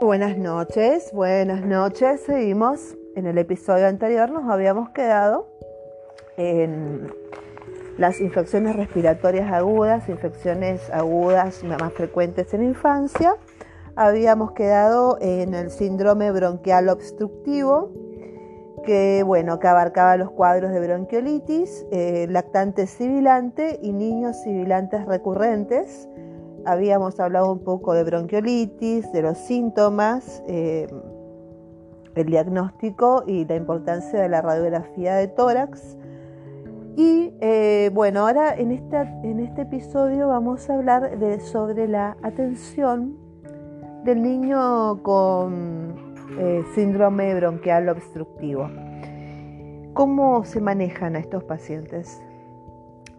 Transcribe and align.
Buenas 0.00 0.38
noches, 0.38 1.12
buenas 1.12 1.62
noches. 1.62 2.22
Seguimos. 2.22 2.96
En 3.16 3.26
el 3.26 3.36
episodio 3.36 3.86
anterior 3.86 4.30
nos 4.30 4.50
habíamos 4.50 4.88
quedado 4.90 5.46
en 6.38 7.12
las 7.98 8.18
infecciones 8.22 8.76
respiratorias 8.76 9.52
agudas, 9.52 10.08
infecciones 10.08 10.88
agudas 10.88 11.62
más 11.64 11.92
frecuentes 11.92 12.54
en 12.54 12.64
infancia. 12.64 13.36
Habíamos 13.94 14.52
quedado 14.52 15.18
en 15.20 15.52
el 15.52 15.70
síndrome 15.70 16.32
bronquial 16.32 16.88
obstructivo, 16.88 17.92
que 18.86 19.22
bueno, 19.22 19.58
que 19.58 19.68
abarcaba 19.68 20.16
los 20.16 20.30
cuadros 20.30 20.72
de 20.72 20.80
bronquiolitis, 20.80 21.84
eh, 21.90 22.26
lactante 22.30 22.86
sibilante 22.86 23.78
y 23.82 23.92
niños 23.92 24.40
sibilantes 24.44 25.04
recurrentes. 25.04 26.08
Habíamos 26.64 27.18
hablado 27.20 27.52
un 27.52 27.60
poco 27.60 27.94
de 27.94 28.04
bronquiolitis, 28.04 29.10
de 29.12 29.22
los 29.22 29.38
síntomas, 29.38 30.42
eh, 30.46 30.86
el 32.14 32.26
diagnóstico 32.26 33.24
y 33.26 33.44
la 33.44 33.56
importancia 33.56 34.20
de 34.20 34.28
la 34.28 34.42
radiografía 34.42 35.14
de 35.14 35.28
tórax. 35.28 35.96
Y 36.96 37.32
eh, 37.40 37.90
bueno, 37.94 38.20
ahora 38.20 38.54
en, 38.54 38.72
en 38.72 39.40
este 39.40 39.62
episodio 39.62 40.28
vamos 40.28 40.68
a 40.68 40.74
hablar 40.74 41.10
sobre 41.40 41.88
la 41.88 42.16
atención 42.22 43.16
del 44.04 44.22
niño 44.22 45.02
con 45.02 46.14
eh, 46.38 46.64
síndrome 46.74 47.34
bronquial 47.34 47.88
obstructivo. 47.88 48.68
¿Cómo 49.94 50.44
se 50.44 50.60
manejan 50.60 51.16
a 51.16 51.18
estos 51.18 51.44
pacientes? 51.44 52.22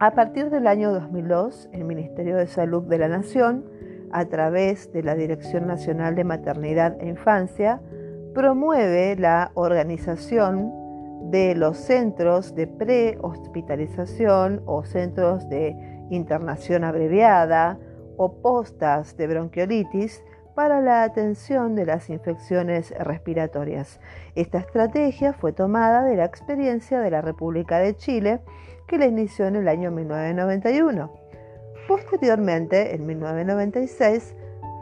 A 0.02 0.10
partir 0.10 0.50
del 0.50 0.66
año 0.66 0.92
2002, 0.92 1.68
el 1.70 1.84
Ministerio 1.84 2.36
de 2.36 2.48
Salud 2.48 2.82
de 2.82 2.98
la 2.98 3.06
Nación, 3.06 3.64
a 4.10 4.24
través 4.24 4.92
de 4.92 5.04
la 5.04 5.14
Dirección 5.14 5.68
Nacional 5.68 6.16
de 6.16 6.24
Maternidad 6.24 7.00
e 7.00 7.06
Infancia, 7.06 7.80
promueve 8.34 9.14
la 9.14 9.52
organización 9.54 10.72
de 11.30 11.54
los 11.54 11.76
centros 11.76 12.56
de 12.56 12.66
prehospitalización 12.66 14.64
o 14.66 14.82
centros 14.82 15.48
de 15.48 15.76
internación 16.10 16.82
abreviada 16.82 17.78
o 18.16 18.42
postas 18.42 19.16
de 19.16 19.28
bronquiolitis 19.28 20.20
para 20.56 20.80
la 20.80 21.04
atención 21.04 21.76
de 21.76 21.86
las 21.86 22.10
infecciones 22.10 22.92
respiratorias. 22.98 24.00
Esta 24.34 24.58
estrategia 24.58 25.32
fue 25.32 25.52
tomada 25.52 26.02
de 26.02 26.16
la 26.16 26.24
experiencia 26.24 26.98
de 26.98 27.10
la 27.12 27.20
República 27.20 27.78
de 27.78 27.94
Chile, 27.96 28.40
que 28.92 28.98
la 28.98 29.06
inició 29.06 29.46
en 29.46 29.56
el 29.56 29.68
año 29.68 29.90
1991. 29.90 31.10
Posteriormente, 31.88 32.94
en 32.94 33.06
1996, 33.06 34.34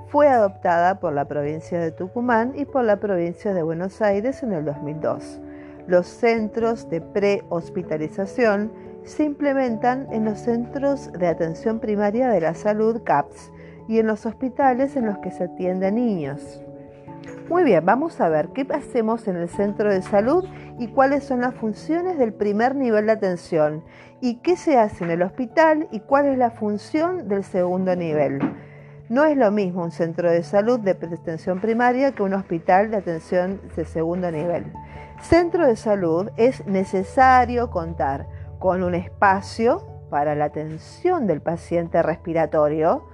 fue 0.09 0.27
adoptada 0.27 0.99
por 0.99 1.13
la 1.13 1.29
provincia 1.29 1.79
de 1.79 1.93
Tucumán 1.93 2.55
y 2.57 2.65
por 2.65 2.83
la 2.83 2.99
provincia 2.99 3.55
de 3.55 3.63
Buenos 3.63 4.03
Aires 4.03 4.43
en 4.43 4.53
el 4.53 4.65
2002. 4.65 5.41
Los 5.87 6.09
centros 6.09 6.91
de 6.91 7.01
prehospitalización 7.01 8.73
se 9.05 9.23
implementan 9.23 10.09
en 10.11 10.25
los 10.25 10.41
centros 10.41 11.13
de 11.13 11.29
atención 11.29 11.79
primaria 11.79 12.31
de 12.31 12.41
la 12.41 12.55
salud 12.55 13.03
CAPS 13.05 13.53
y 13.87 14.01
en 14.01 14.09
los 14.09 14.27
hospitales 14.27 14.97
en 14.97 15.07
los 15.07 15.19
que 15.19 15.31
se 15.31 15.45
atienden 15.45 15.95
niños. 15.95 16.61
Muy 17.49 17.65
bien, 17.65 17.85
vamos 17.85 18.21
a 18.21 18.29
ver 18.29 18.51
qué 18.55 18.67
hacemos 18.73 19.27
en 19.27 19.37
el 19.37 19.49
centro 19.49 19.93
de 19.93 20.03
salud 20.03 20.45
y 20.79 20.87
cuáles 20.87 21.25
son 21.25 21.41
las 21.41 21.55
funciones 21.55 22.17
del 22.17 22.33
primer 22.33 22.77
nivel 22.77 23.07
de 23.07 23.13
atención 23.13 23.83
y 24.21 24.37
qué 24.37 24.57
se 24.57 24.79
hace 24.79 25.03
en 25.03 25.11
el 25.11 25.23
hospital 25.23 25.89
y 25.91 25.99
cuál 25.99 26.27
es 26.27 26.39
la 26.39 26.53
función 26.53 27.29
del 27.29 27.43
segundo 27.43 27.97
nivel. 27.97 28.39
No 29.09 29.25
es 29.25 29.37
lo 29.37 29.51
mismo 29.51 29.83
un 29.83 29.91
centro 29.91 30.31
de 30.31 30.45
salud 30.45 30.79
de 30.79 30.93
atención 30.93 31.61
primaria 31.61 32.13
que 32.13 32.23
un 32.23 32.35
hospital 32.35 32.93
de 32.93 32.99
atención 32.99 33.61
de 33.75 33.85
segundo 33.85 34.31
nivel. 34.31 34.73
Centro 35.21 35.67
de 35.67 35.75
salud 35.75 36.31
es 36.37 36.65
necesario 36.67 37.71
contar 37.71 38.29
con 38.61 38.85
un 38.85 38.95
espacio 38.95 39.85
para 40.09 40.37
la 40.37 40.45
atención 40.45 41.27
del 41.27 41.43
paciente 41.43 42.01
respiratorio. 42.01 43.09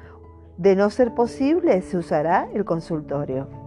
De 0.59 0.77
no 0.77 0.91
ser 0.91 1.15
posible, 1.15 1.81
se 1.81 1.97
usará 1.97 2.49
el 2.53 2.67
consultorio. 2.67 3.66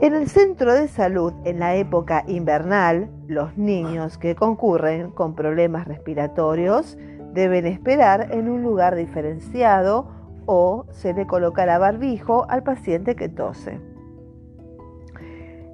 En 0.00 0.14
el 0.14 0.30
centro 0.30 0.72
de 0.72 0.88
salud, 0.88 1.34
en 1.44 1.58
la 1.58 1.76
época 1.76 2.24
invernal, 2.26 3.10
los 3.28 3.58
niños 3.58 4.16
que 4.16 4.34
concurren 4.34 5.10
con 5.10 5.34
problemas 5.34 5.86
respiratorios 5.86 6.96
deben 7.34 7.66
esperar 7.66 8.28
en 8.32 8.48
un 8.48 8.62
lugar 8.62 8.96
diferenciado 8.96 10.08
o 10.46 10.86
se 10.90 11.12
le 11.12 11.26
colocará 11.26 11.76
barbijo 11.76 12.46
al 12.48 12.62
paciente 12.62 13.14
que 13.14 13.28
tose. 13.28 13.78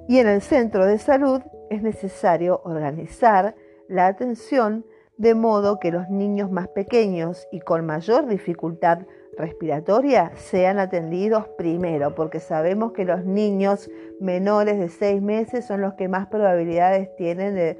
Y 0.09 0.19
en 0.19 0.27
el 0.27 0.41
centro 0.41 0.85
de 0.85 0.97
salud 0.97 1.41
es 1.69 1.81
necesario 1.81 2.59
organizar 2.65 3.55
la 3.87 4.07
atención 4.07 4.85
de 5.15 5.35
modo 5.35 5.79
que 5.79 5.89
los 5.89 6.09
niños 6.09 6.51
más 6.51 6.67
pequeños 6.67 7.47
y 7.49 7.61
con 7.61 7.85
mayor 7.85 8.27
dificultad 8.27 8.99
respiratoria 9.37 10.31
sean 10.35 10.79
atendidos 10.79 11.47
primero, 11.57 12.15
porque 12.15 12.39
sabemos 12.39 12.91
que 12.91 13.05
los 13.05 13.23
niños 13.25 13.89
menores 14.19 14.79
de 14.79 14.89
6 14.89 15.21
meses 15.21 15.65
son 15.65 15.81
los 15.81 15.93
que 15.93 16.07
más 16.07 16.27
probabilidades 16.27 17.15
tienen 17.15 17.55
de 17.55 17.77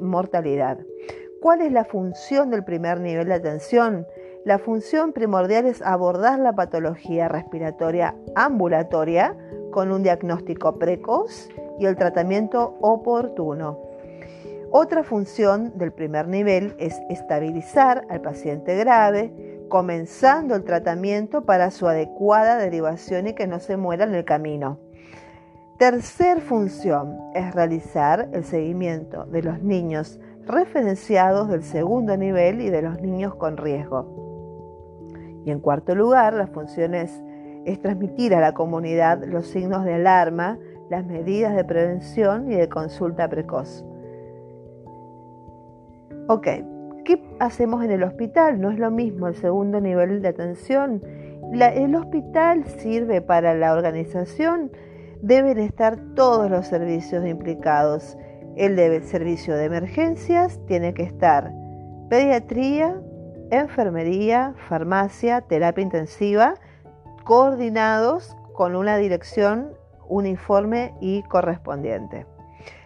mortalidad. 0.00 0.78
¿Cuál 1.40 1.60
es 1.62 1.72
la 1.72 1.84
función 1.84 2.50
del 2.50 2.64
primer 2.64 3.00
nivel 3.00 3.28
de 3.28 3.34
atención? 3.34 4.06
La 4.44 4.58
función 4.58 5.12
primordial 5.12 5.66
es 5.66 5.82
abordar 5.82 6.38
la 6.38 6.52
patología 6.54 7.28
respiratoria 7.28 8.14
ambulatoria 8.34 9.36
con 9.70 9.92
un 9.92 10.02
diagnóstico 10.02 10.78
precoz 10.78 11.48
y 11.78 11.86
el 11.86 11.96
tratamiento 11.96 12.76
oportuno. 12.80 13.78
Otra 14.70 15.04
función 15.04 15.76
del 15.78 15.92
primer 15.92 16.28
nivel 16.28 16.74
es 16.78 17.00
estabilizar 17.08 18.04
al 18.08 18.20
paciente 18.20 18.76
grave, 18.76 19.32
comenzando 19.68 20.54
el 20.54 20.64
tratamiento 20.64 21.44
para 21.44 21.70
su 21.70 21.88
adecuada 21.88 22.56
derivación 22.56 23.26
y 23.26 23.34
que 23.34 23.46
no 23.46 23.60
se 23.60 23.76
muera 23.76 24.04
en 24.04 24.14
el 24.14 24.24
camino. 24.24 24.78
Tercer 25.78 26.40
función 26.40 27.18
es 27.34 27.54
realizar 27.54 28.30
el 28.32 28.44
seguimiento 28.44 29.24
de 29.26 29.42
los 29.42 29.62
niños 29.62 30.18
referenciados 30.46 31.48
del 31.48 31.62
segundo 31.62 32.16
nivel 32.16 32.60
y 32.60 32.70
de 32.70 32.82
los 32.82 33.00
niños 33.00 33.34
con 33.34 33.56
riesgo. 33.56 35.42
Y 35.44 35.50
en 35.50 35.60
cuarto 35.60 35.94
lugar, 35.94 36.32
la 36.32 36.46
función 36.46 36.94
es, 36.94 37.22
es 37.64 37.80
transmitir 37.80 38.34
a 38.34 38.40
la 38.40 38.54
comunidad 38.54 39.22
los 39.24 39.48
signos 39.48 39.84
de 39.84 39.94
alarma, 39.94 40.58
las 40.88 41.04
medidas 41.04 41.54
de 41.54 41.64
prevención 41.64 42.50
y 42.50 42.54
de 42.54 42.68
consulta 42.68 43.28
precoz. 43.28 43.84
Ok, 46.28 46.48
¿Qué 47.06 47.22
hacemos 47.38 47.84
en 47.84 47.92
el 47.92 48.02
hospital? 48.02 48.60
No 48.60 48.72
es 48.72 48.80
lo 48.80 48.90
mismo 48.90 49.28
el 49.28 49.36
segundo 49.36 49.80
nivel 49.80 50.22
de 50.22 50.28
atención. 50.28 51.00
el 51.52 51.94
hospital 51.94 52.64
sirve 52.66 53.20
para 53.20 53.54
la 53.54 53.74
organización. 53.74 54.72
Deben 55.22 55.58
estar 55.58 55.96
todos 56.16 56.50
los 56.50 56.66
servicios 56.66 57.24
implicados. 57.24 58.18
El 58.56 58.74
de 58.74 59.00
servicio 59.02 59.54
de 59.54 59.66
emergencias 59.66 60.58
tiene 60.66 60.94
que 60.94 61.04
estar 61.04 61.52
pediatría, 62.10 63.00
enfermería, 63.52 64.54
farmacia, 64.68 65.42
terapia 65.42 65.82
intensiva, 65.82 66.54
coordinados 67.22 68.36
con 68.52 68.74
una 68.74 68.96
dirección 68.96 69.74
uniforme 70.08 70.92
y 71.00 71.22
correspondiente. 71.22 72.26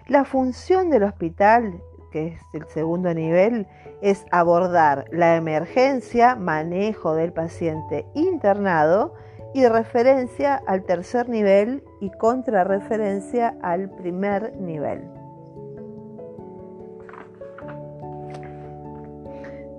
La 0.08 0.26
función 0.26 0.90
del 0.90 1.04
hospital 1.04 1.80
que 2.10 2.28
es 2.28 2.40
el 2.52 2.66
segundo 2.68 3.12
nivel, 3.14 3.66
es 4.02 4.24
abordar 4.30 5.06
la 5.10 5.36
emergencia, 5.36 6.36
manejo 6.36 7.14
del 7.14 7.32
paciente 7.32 8.06
internado 8.14 9.14
y 9.52 9.66
referencia 9.66 10.62
al 10.66 10.84
tercer 10.84 11.28
nivel 11.28 11.84
y 12.00 12.10
contrarreferencia 12.10 13.56
al 13.62 13.90
primer 13.90 14.56
nivel. 14.56 15.10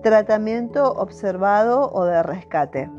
Tratamiento 0.03 0.91
observado 0.93 1.91
o 1.93 2.05
de 2.05 2.23
rescate. 2.23 2.89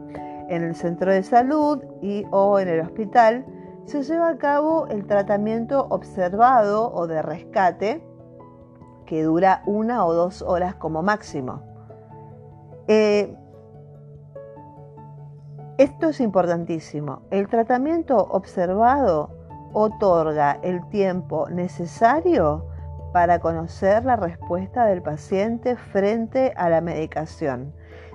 En 0.48 0.62
el 0.62 0.74
centro 0.76 1.12
de 1.12 1.22
salud 1.22 1.82
y 2.00 2.26
o 2.30 2.58
en 2.58 2.68
el 2.68 2.80
hospital 2.80 3.44
se 3.86 4.02
lleva 4.04 4.28
a 4.28 4.38
cabo 4.38 4.86
el 4.86 5.06
tratamiento 5.06 5.86
observado 5.90 6.92
o 6.92 7.06
de 7.06 7.20
rescate 7.20 8.02
que 9.06 9.22
dura 9.22 9.62
una 9.66 10.04
o 10.04 10.12
dos 10.14 10.42
horas 10.42 10.74
como 10.74 11.02
máximo. 11.02 11.62
Eh, 12.88 13.36
esto 15.78 16.08
es 16.10 16.20
importantísimo. 16.20 17.22
El 17.30 17.48
tratamiento 17.48 18.16
observado 18.18 19.30
otorga 19.72 20.58
el 20.62 20.86
tiempo 20.90 21.48
necesario 21.48 22.66
para 23.12 23.40
conocer 23.40 24.04
la 24.04 24.16
respuesta 24.16 24.86
del 24.86 25.02
paciente 25.02 25.76
frente 25.76 26.52
a 26.56 26.68
la 26.68 26.80
medicación. 26.80 27.72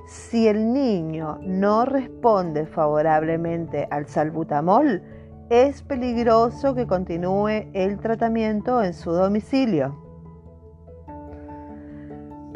Si 0.08 0.48
el 0.48 0.72
niño 0.72 1.40
no 1.42 1.86
responde 1.86 2.66
favorablemente 2.66 3.88
al 3.92 4.08
salbutamol, 4.08 5.04
es 5.50 5.82
peligroso 5.82 6.76
que 6.76 6.88
continúe 6.88 7.70
el 7.74 8.00
tratamiento 8.00 8.84
en 8.84 8.94
su 8.94 9.12
domicilio. 9.12 10.07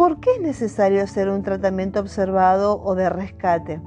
¿Por 0.01 0.19
qué 0.19 0.31
es 0.31 0.42
necesario 0.42 1.03
hacer 1.03 1.30
un 1.30 1.44
tratamiento 1.44 2.00
observado 2.00 2.81
o 2.81 2.95
de 2.95 3.07
rescate? 3.07 3.80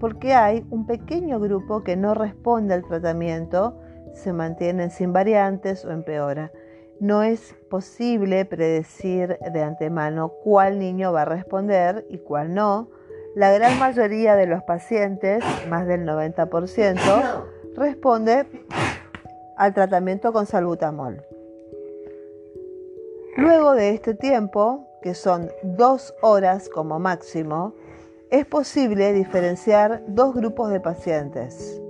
Porque 0.00 0.34
hay 0.34 0.66
un 0.68 0.84
pequeño 0.84 1.38
grupo 1.38 1.84
que 1.84 1.94
no 1.96 2.12
responde 2.12 2.74
al 2.74 2.82
tratamiento, 2.82 3.78
se 4.12 4.32
mantienen 4.32 4.90
sin 4.90 5.12
variantes 5.12 5.84
o 5.84 5.92
empeora. 5.92 6.50
No 6.98 7.22
es 7.22 7.54
posible 7.70 8.44
predecir 8.46 9.38
de 9.38 9.62
antemano 9.62 10.32
cuál 10.42 10.80
niño 10.80 11.12
va 11.12 11.22
a 11.22 11.26
responder 11.26 12.04
y 12.08 12.18
cuál 12.18 12.52
no. 12.52 12.88
La 13.36 13.52
gran 13.52 13.78
mayoría 13.78 14.34
de 14.34 14.48
los 14.48 14.64
pacientes, 14.64 15.44
más 15.68 15.86
del 15.86 16.04
90%, 16.04 17.44
responde 17.76 18.44
al 19.56 19.72
tratamiento 19.72 20.32
con 20.32 20.46
salbutamol. 20.46 21.22
Luego 23.36 23.76
de 23.76 23.90
este 23.90 24.14
tiempo, 24.14 24.89
que 25.02 25.14
son 25.14 25.50
dos 25.62 26.14
horas 26.22 26.68
como 26.68 26.98
máximo, 26.98 27.74
es 28.30 28.46
posible 28.46 29.12
diferenciar 29.12 30.02
dos 30.06 30.34
grupos 30.34 30.70
de 30.70 30.80
pacientes. 30.80 31.80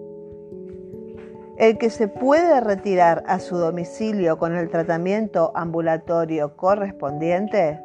El 1.59 1.77
que 1.77 1.91
se 1.91 2.09
puede 2.09 2.61
retirar 2.61 3.23
a 3.27 3.39
su 3.39 3.57
domicilio 3.57 4.39
con 4.39 4.57
el 4.57 4.71
tratamiento 4.71 5.53
ambulatorio 5.55 6.57
correspondiente 6.57 7.81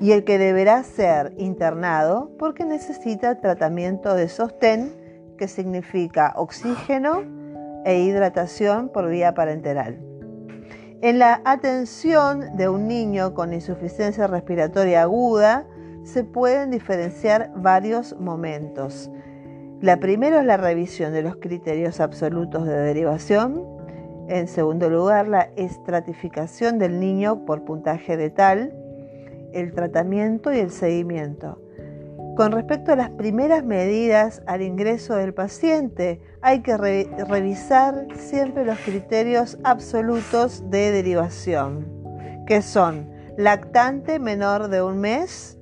y 0.00 0.12
el 0.12 0.24
que 0.24 0.38
deberá 0.38 0.82
ser 0.82 1.32
internado 1.36 2.32
porque 2.38 2.64
necesita 2.64 3.40
tratamiento 3.40 4.14
de 4.14 4.28
sostén 4.28 4.92
que 5.36 5.46
significa 5.46 6.32
oxígeno 6.36 7.22
e 7.84 8.00
hidratación 8.00 8.88
por 8.88 9.08
vía 9.08 9.34
parenteral. 9.34 10.07
En 11.00 11.20
la 11.20 11.40
atención 11.44 12.56
de 12.56 12.68
un 12.68 12.88
niño 12.88 13.32
con 13.32 13.54
insuficiencia 13.54 14.26
respiratoria 14.26 15.02
aguda 15.02 15.64
se 16.02 16.24
pueden 16.24 16.72
diferenciar 16.72 17.52
varios 17.54 18.18
momentos. 18.18 19.08
La 19.80 20.00
primera 20.00 20.40
es 20.40 20.44
la 20.46 20.56
revisión 20.56 21.12
de 21.12 21.22
los 21.22 21.36
criterios 21.36 22.00
absolutos 22.00 22.66
de 22.66 22.76
derivación. 22.76 23.64
En 24.26 24.48
segundo 24.48 24.90
lugar, 24.90 25.28
la 25.28 25.50
estratificación 25.54 26.80
del 26.80 26.98
niño 26.98 27.44
por 27.44 27.64
puntaje 27.64 28.16
de 28.16 28.30
tal, 28.30 28.74
el 29.52 29.72
tratamiento 29.74 30.52
y 30.52 30.58
el 30.58 30.72
seguimiento. 30.72 31.60
Con 32.38 32.52
respecto 32.52 32.92
a 32.92 32.96
las 32.96 33.10
primeras 33.10 33.64
medidas 33.64 34.42
al 34.46 34.62
ingreso 34.62 35.16
del 35.16 35.34
paciente, 35.34 36.22
hay 36.40 36.62
que 36.62 36.76
revisar 36.76 38.06
siempre 38.14 38.64
los 38.64 38.78
criterios 38.78 39.58
absolutos 39.64 40.70
de 40.70 40.92
derivación, 40.92 42.44
que 42.46 42.62
son 42.62 43.10
lactante 43.36 44.20
menor 44.20 44.68
de 44.68 44.82
un 44.82 45.00
mes, 45.00 45.58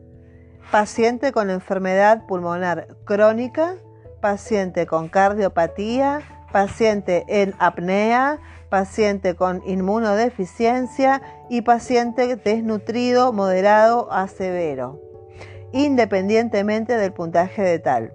paciente 0.71 1.33
con 1.33 1.49
enfermedad 1.49 2.27
pulmonar 2.27 2.89
crónica, 3.07 3.77
paciente 4.21 4.85
con 4.85 5.09
cardiopatía, 5.09 6.21
paciente 6.53 7.25
en 7.27 7.55
apnea, 7.59 8.39
paciente 8.69 9.35
con 9.35 9.63
inmunodeficiencia 9.67 11.23
y 11.49 11.63
paciente 11.63 12.37
desnutrido 12.37 13.33
moderado 13.33 14.13
a 14.13 14.29
severo 14.29 15.06
independientemente 15.73 16.97
del 16.97 17.13
puntaje 17.13 17.63
de 17.63 17.79
tal. 17.79 18.13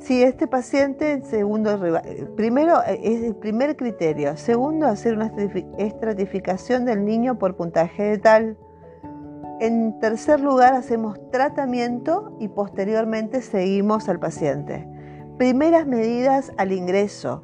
si 0.00 0.22
este 0.22 0.46
paciente, 0.46 1.22
primero 2.36 2.82
es 2.82 3.22
el 3.22 3.34
primer 3.34 3.76
criterio, 3.76 4.36
segundo 4.36 4.86
hacer 4.86 5.14
una 5.14 5.32
estratificación 5.78 6.84
del 6.84 7.04
niño 7.04 7.38
por 7.38 7.56
puntaje 7.56 8.02
de 8.02 8.18
tal. 8.18 8.58
En 9.60 9.98
tercer 10.00 10.40
lugar 10.40 10.74
hacemos 10.74 11.18
tratamiento 11.30 12.36
y 12.40 12.48
posteriormente 12.48 13.40
seguimos 13.40 14.08
al 14.08 14.18
paciente. 14.20 14.88
Primeras 15.38 15.86
medidas 15.86 16.52
al 16.56 16.72
ingreso, 16.72 17.42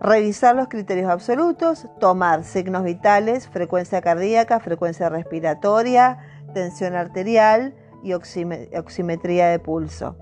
Revisar 0.00 0.54
los 0.54 0.68
criterios 0.68 1.10
absolutos, 1.10 1.88
tomar 1.98 2.44
signos 2.44 2.84
vitales, 2.84 3.48
frecuencia 3.48 4.00
cardíaca, 4.00 4.60
frecuencia 4.60 5.08
respiratoria, 5.08 6.18
tensión 6.54 6.94
arterial 6.94 7.74
y 8.02 8.12
oximetría 8.12 9.48
de 9.48 9.58
pulso. 9.58 10.16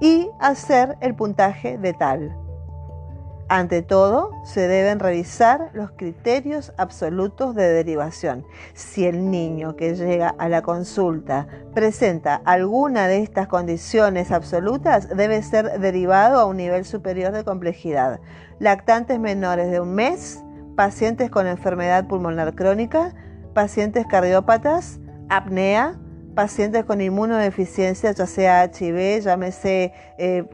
Y 0.00 0.28
hacer 0.40 0.96
el 1.00 1.14
puntaje 1.14 1.78
de 1.78 1.92
tal. 1.92 2.47
Ante 3.50 3.80
todo, 3.80 4.32
se 4.44 4.68
deben 4.68 5.00
revisar 5.00 5.70
los 5.72 5.92
criterios 5.92 6.74
absolutos 6.76 7.54
de 7.54 7.66
derivación. 7.66 8.44
Si 8.74 9.06
el 9.06 9.30
niño 9.30 9.74
que 9.74 9.94
llega 9.94 10.34
a 10.38 10.50
la 10.50 10.60
consulta 10.60 11.46
presenta 11.72 12.42
alguna 12.44 13.08
de 13.08 13.22
estas 13.22 13.48
condiciones 13.48 14.32
absolutas, 14.32 15.08
debe 15.16 15.42
ser 15.42 15.80
derivado 15.80 16.40
a 16.40 16.44
un 16.44 16.58
nivel 16.58 16.84
superior 16.84 17.32
de 17.32 17.42
complejidad. 17.42 18.20
Lactantes 18.58 19.18
menores 19.18 19.70
de 19.70 19.80
un 19.80 19.94
mes, 19.94 20.44
pacientes 20.76 21.30
con 21.30 21.46
enfermedad 21.46 22.06
pulmonar 22.06 22.54
crónica, 22.54 23.14
pacientes 23.54 24.04
cardiópatas, 24.06 25.00
apnea, 25.30 25.98
pacientes 26.38 26.84
con 26.84 27.00
inmunodeficiencia, 27.00 28.12
ya 28.12 28.24
sea 28.28 28.70
HIV, 28.72 29.22
llámese 29.22 29.92
eh, 30.18 30.44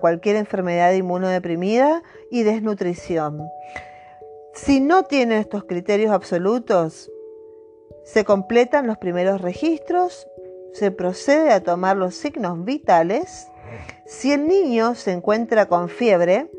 cualquier 0.00 0.36
enfermedad 0.36 0.94
inmunodeprimida 0.94 2.02
y 2.30 2.44
desnutrición. 2.44 3.46
Si 4.54 4.80
no 4.80 5.02
tiene 5.02 5.38
estos 5.38 5.64
criterios 5.64 6.12
absolutos, 6.12 7.12
se 8.04 8.24
completan 8.24 8.86
los 8.86 8.96
primeros 8.96 9.42
registros, 9.42 10.26
se 10.72 10.90
procede 10.90 11.52
a 11.52 11.62
tomar 11.62 11.98
los 11.98 12.14
signos 12.14 12.64
vitales. 12.64 13.46
Si 14.06 14.32
el 14.32 14.48
niño 14.48 14.94
se 14.94 15.12
encuentra 15.12 15.66
con 15.66 15.90
fiebre, 15.90 16.50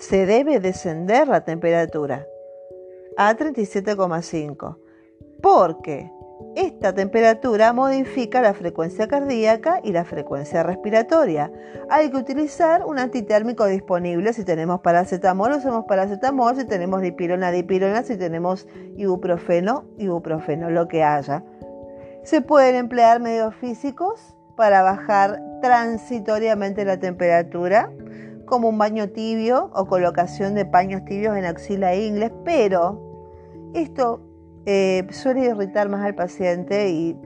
se 0.00 0.24
debe 0.24 0.60
descender 0.60 1.28
la 1.28 1.44
temperatura 1.44 2.26
a 3.18 3.36
37,5. 3.36 4.78
Porque 5.42 6.10
esta 6.54 6.94
temperatura 6.94 7.72
modifica 7.72 8.42
la 8.42 8.52
frecuencia 8.52 9.08
cardíaca 9.08 9.80
y 9.82 9.92
la 9.92 10.04
frecuencia 10.04 10.62
respiratoria. 10.62 11.50
Hay 11.88 12.10
que 12.10 12.16
utilizar 12.18 12.84
un 12.84 12.98
antitérmico 12.98 13.64
disponible 13.66 14.32
si 14.32 14.44
tenemos 14.44 14.80
paracetamol, 14.80 15.52
usamos 15.52 15.86
paracetamol, 15.86 16.56
si 16.56 16.66
tenemos 16.66 17.00
dipirona, 17.00 17.50
dipirona, 17.50 18.02
si 18.02 18.16
tenemos 18.16 18.68
ibuprofeno, 18.96 19.84
ibuprofeno, 19.98 20.70
lo 20.70 20.88
que 20.88 21.02
haya. 21.02 21.42
Se 22.22 22.42
pueden 22.42 22.76
emplear 22.76 23.20
medios 23.20 23.54
físicos 23.54 24.36
para 24.56 24.82
bajar 24.82 25.40
transitoriamente 25.62 26.84
la 26.84 26.98
temperatura, 26.98 27.90
como 28.44 28.68
un 28.68 28.76
baño 28.76 29.08
tibio 29.08 29.70
o 29.74 29.86
colocación 29.86 30.54
de 30.54 30.66
paños 30.66 31.04
tibios 31.06 31.36
en 31.36 31.46
axila 31.46 31.94
e 31.94 32.04
ingles, 32.04 32.32
pero 32.44 33.00
esto 33.72 34.20
eh, 34.66 35.06
suele 35.10 35.46
irritar 35.46 35.88
más 35.88 36.04
al 36.04 36.14
paciente 36.14 36.90
y 36.90 37.16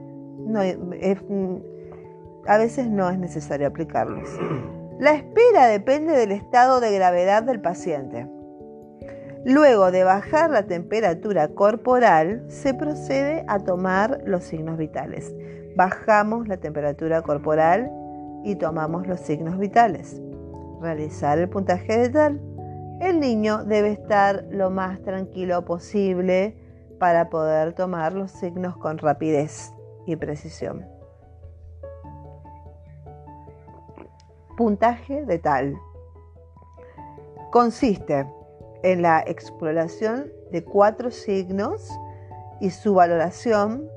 a 2.47 2.57
veces 2.57 2.87
no 2.87 3.09
es 3.09 3.19
necesario 3.19 3.67
aplicarlos. 3.67 4.29
La 4.99 5.11
espera 5.11 5.67
depende 5.67 6.13
del 6.13 6.31
estado 6.31 6.79
de 6.79 6.91
gravedad 6.91 7.43
del 7.43 7.61
paciente. 7.61 8.27
Luego 9.45 9.91
de 9.91 10.03
bajar 10.03 10.49
la 10.49 10.63
temperatura 10.63 11.49
corporal, 11.49 12.43
se 12.47 12.73
procede 12.73 13.45
a 13.47 13.59
tomar 13.59 14.21
los 14.25 14.43
signos 14.43 14.77
vitales. 14.77 15.33
Bajamos 15.75 16.47
la 16.47 16.57
temperatura 16.57 17.21
corporal 17.21 17.91
y 18.43 18.55
tomamos 18.55 19.07
los 19.07 19.19
signos 19.19 19.59
vitales. 19.59 20.19
Realizar 20.81 21.37
el 21.37 21.47
puntaje 21.47 21.97
de 21.97 22.09
tal. 22.09 22.41
El 22.99 23.19
niño 23.19 23.63
debe 23.63 23.91
estar 23.91 24.45
lo 24.49 24.71
más 24.71 24.99
tranquilo 25.03 25.63
posible 25.63 26.57
para 26.99 27.29
poder 27.29 27.73
tomar 27.73 28.13
los 28.13 28.31
signos 28.31 28.77
con 28.77 28.97
rapidez 28.97 29.73
y 30.05 30.15
precisión. 30.15 30.85
Puntaje 34.55 35.23
de 35.25 35.37
tal. 35.37 35.77
Consiste 37.51 38.25
en 38.83 39.01
la 39.01 39.23
exploración 39.25 40.31
de 40.51 40.63
cuatro 40.63 41.11
signos 41.11 41.91
y 42.59 42.71
su 42.71 42.95
valoración 42.95 43.87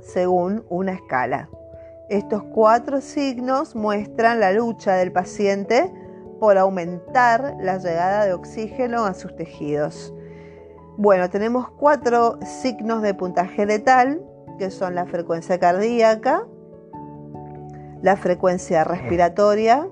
según 0.00 0.64
una 0.68 0.92
escala. 0.92 1.48
Estos 2.10 2.42
cuatro 2.54 3.00
signos 3.00 3.74
muestran 3.74 4.40
la 4.40 4.52
lucha 4.52 4.94
del 4.94 5.12
paciente 5.12 5.92
por 6.40 6.56
aumentar 6.56 7.56
la 7.60 7.78
llegada 7.78 8.24
de 8.24 8.32
oxígeno 8.32 9.04
a 9.04 9.14
sus 9.14 9.34
tejidos 9.36 10.14
bueno, 10.98 11.30
tenemos 11.30 11.70
cuatro 11.70 12.40
signos 12.44 13.02
de 13.02 13.14
puntaje 13.14 13.64
letal, 13.64 14.20
que 14.58 14.72
son 14.72 14.96
la 14.96 15.06
frecuencia 15.06 15.60
cardíaca, 15.60 16.44
la 18.02 18.16
frecuencia 18.16 18.82
respiratoria, 18.82 19.88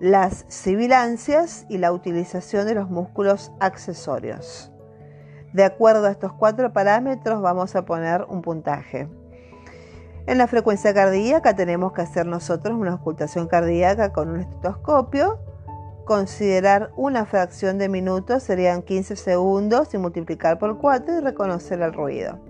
las 0.00 0.46
sibilancias 0.48 1.66
y 1.68 1.76
la 1.76 1.92
utilización 1.92 2.66
de 2.66 2.76
los 2.76 2.88
músculos 2.88 3.52
accesorios. 3.60 4.72
De 5.52 5.64
acuerdo 5.64 6.06
a 6.06 6.12
estos 6.12 6.32
cuatro 6.32 6.72
parámetros 6.72 7.42
vamos 7.42 7.76
a 7.76 7.84
poner 7.84 8.24
un 8.26 8.40
puntaje. 8.40 9.06
En 10.26 10.38
la 10.38 10.46
frecuencia 10.46 10.94
cardíaca 10.94 11.54
tenemos 11.56 11.92
que 11.92 12.00
hacer 12.00 12.24
nosotros 12.24 12.74
una 12.74 12.94
ocultación 12.94 13.48
cardíaca 13.48 14.14
con 14.14 14.30
un 14.30 14.40
estetoscopio. 14.40 15.49
Considerar 16.10 16.90
una 16.96 17.24
fracción 17.24 17.78
de 17.78 17.88
minutos 17.88 18.42
serían 18.42 18.82
15 18.82 19.14
segundos 19.14 19.94
y 19.94 19.98
multiplicar 19.98 20.58
por 20.58 20.78
4 20.78 21.18
y 21.18 21.20
reconocer 21.20 21.80
el 21.82 21.92
ruido 21.92 22.40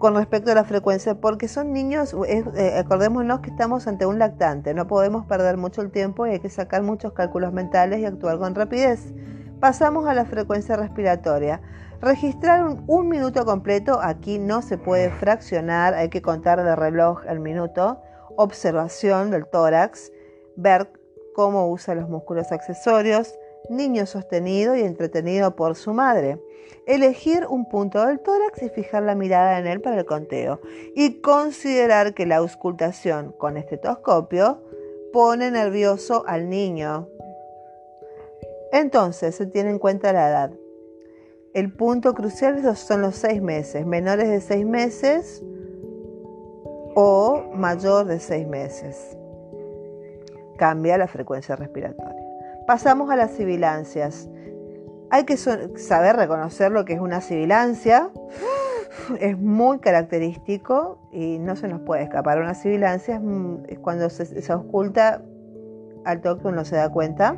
con 0.00 0.16
respecto 0.16 0.50
a 0.50 0.56
la 0.56 0.64
frecuencia, 0.64 1.14
porque 1.14 1.46
son 1.46 1.72
niños, 1.72 2.12
eh, 2.26 2.74
acordémonos 2.76 3.38
que 3.38 3.50
estamos 3.50 3.86
ante 3.86 4.04
un 4.04 4.18
lactante, 4.18 4.74
no 4.74 4.88
podemos 4.88 5.26
perder 5.26 5.58
mucho 5.58 5.80
el 5.80 5.92
tiempo 5.92 6.26
y 6.26 6.30
hay 6.30 6.40
que 6.40 6.48
sacar 6.48 6.82
muchos 6.82 7.12
cálculos 7.12 7.52
mentales 7.52 8.00
y 8.00 8.04
actuar 8.04 8.38
con 8.38 8.56
rapidez. 8.56 9.14
Pasamos 9.60 10.08
a 10.08 10.14
la 10.14 10.24
frecuencia 10.24 10.74
respiratoria. 10.74 11.60
Registrar 12.00 12.64
un, 12.64 12.82
un 12.88 13.08
minuto 13.08 13.44
completo, 13.44 14.00
aquí 14.02 14.40
no 14.40 14.60
se 14.60 14.76
puede 14.76 15.10
fraccionar, 15.10 15.94
hay 15.94 16.08
que 16.08 16.20
contar 16.20 16.64
de 16.64 16.74
reloj 16.74 17.24
el 17.28 17.38
minuto. 17.38 18.02
Observación 18.36 19.30
del 19.30 19.46
tórax, 19.46 20.10
ver 20.56 20.90
cómo 21.34 21.70
usa 21.70 21.94
los 21.94 22.08
músculos 22.08 22.52
accesorios, 22.52 23.38
niño 23.68 24.06
sostenido 24.06 24.76
y 24.76 24.82
entretenido 24.82 25.56
por 25.56 25.76
su 25.76 25.92
madre 25.92 26.38
elegir 26.86 27.46
un 27.48 27.68
punto 27.68 28.04
del 28.04 28.20
tórax 28.20 28.62
y 28.62 28.68
fijar 28.68 29.02
la 29.02 29.14
mirada 29.14 29.58
en 29.58 29.66
él 29.66 29.80
para 29.80 29.98
el 29.98 30.06
conteo. 30.06 30.60
Y 30.94 31.20
considerar 31.20 32.14
que 32.14 32.26
la 32.26 32.36
auscultación 32.36 33.32
con 33.32 33.56
estetoscopio 33.56 34.62
pone 35.12 35.50
nervioso 35.50 36.24
al 36.26 36.48
niño. 36.48 37.08
Entonces 38.72 39.34
se 39.34 39.46
tiene 39.46 39.70
en 39.70 39.78
cuenta 39.78 40.12
la 40.12 40.28
edad. 40.28 40.52
El 41.52 41.72
punto 41.72 42.14
crucial 42.14 42.76
son 42.76 43.02
los 43.02 43.16
seis 43.16 43.42
meses, 43.42 43.84
menores 43.84 44.30
de 44.30 44.40
seis 44.40 44.64
meses 44.64 45.42
o 46.94 47.42
mayor 47.54 48.06
de 48.06 48.18
seis 48.20 48.48
meses. 48.48 49.18
Cambia 50.56 50.98
la 50.98 51.06
frecuencia 51.06 51.56
respiratoria. 51.56 52.22
Pasamos 52.66 53.10
a 53.10 53.16
las 53.16 53.32
sibilancias. 53.32 54.28
Hay 55.10 55.24
que 55.24 55.36
saber 55.36 56.16
reconocer 56.16 56.72
lo 56.72 56.84
que 56.84 56.94
es 56.94 57.00
una 57.00 57.20
sibilancia. 57.20 58.10
Es 59.18 59.38
muy 59.38 59.78
característico 59.78 60.98
y 61.10 61.38
no 61.38 61.56
se 61.56 61.66
nos 61.66 61.80
puede 61.80 62.02
escapar. 62.02 62.38
Una 62.38 62.52
sibilancia 62.52 63.22
es, 63.66 63.78
cuando 63.78 64.10
se, 64.10 64.26
se 64.26 64.52
oculta 64.52 65.22
al 66.04 66.20
toque 66.20 66.48
uno 66.48 66.64
se 66.64 66.76
da 66.76 66.90
cuenta. 66.90 67.36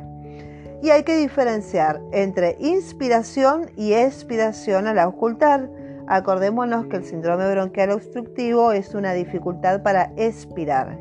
Y 0.81 0.89
hay 0.89 1.03
que 1.03 1.15
diferenciar 1.15 2.01
entre 2.11 2.57
inspiración 2.59 3.71
y 3.75 3.93
expiración 3.93 4.87
al 4.87 4.99
ocultar. 4.99 5.69
Acordémonos 6.07 6.85
que 6.87 6.97
el 6.97 7.05
síndrome 7.05 7.49
bronquial 7.49 7.91
obstructivo 7.91 8.71
es 8.71 8.93
una 8.93 9.13
dificultad 9.13 9.81
para 9.81 10.11
expirar. 10.17 10.97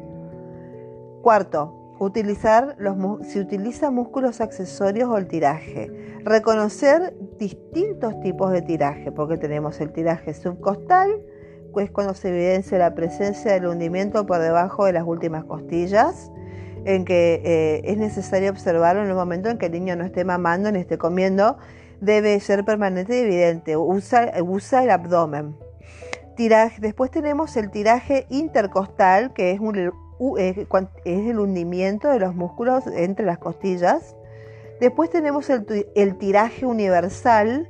Cuarto, 1.23 1.84
Utilizar 1.99 2.75
los, 2.79 2.97
si 3.27 3.39
utiliza 3.39 3.91
músculos 3.91 4.41
accesorios 4.41 5.09
o 5.09 5.17
el 5.17 5.29
tiraje. 5.29 5.91
Reconocer 6.25 7.15
distintos 7.39 8.21
tipos 8.21 8.51
de 8.51 8.63
tiraje, 8.63 9.13
porque 9.13 9.37
tenemos 9.37 9.81
el 9.81 9.93
tiraje 9.93 10.35
subcostal, 10.35 11.11
que 11.75 11.83
es 11.85 11.91
cuando 11.91 12.15
se 12.15 12.29
evidencia 12.29 12.79
la 12.79 12.95
presencia 12.95 13.53
del 13.53 13.67
hundimiento 13.67 14.27
por 14.27 14.39
debajo 14.39 14.87
de 14.87 14.93
las 14.93 15.05
últimas 15.05 15.45
costillas, 15.45 16.31
en 16.85 17.05
que 17.05 17.41
eh, 17.45 17.83
es 17.85 17.97
necesario 17.97 18.51
observarlo 18.51 19.03
en 19.03 19.09
el 19.09 19.15
momento 19.15 19.49
en 19.49 19.59
que 19.59 19.67
el 19.67 19.73
niño 19.73 19.97
no 19.97 20.05
esté 20.05 20.25
mamando 20.25 20.71
ni 20.71 20.81
esté 20.81 20.99
comiendo, 20.99 21.59
debe 22.01 22.39
ser 22.41 22.65
permanente 22.65 23.17
y 23.17 23.23
evidente. 23.23 23.77
Usa, 23.77 24.33
usa 24.43 24.85
el 24.85 24.91
abdomen. 24.91 25.57
Tiraje, 26.37 26.81
después 26.81 27.11
tenemos 27.11 27.57
el 27.57 27.71
tiraje 27.71 28.27
intercostal, 28.29 29.33
que 29.33 29.53
es 29.53 29.61
un, 29.61 29.93
es, 30.39 30.57
el 31.05 31.39
hundimiento 31.39 32.09
de 32.09 32.19
los 32.19 32.35
músculos 32.35 32.87
entre 32.87 33.27
las 33.27 33.39
costillas. 33.39 34.17
Después 34.81 35.11
tenemos 35.11 35.51
el, 35.51 36.17
tiraje 36.19 36.67
universal, 36.67 37.69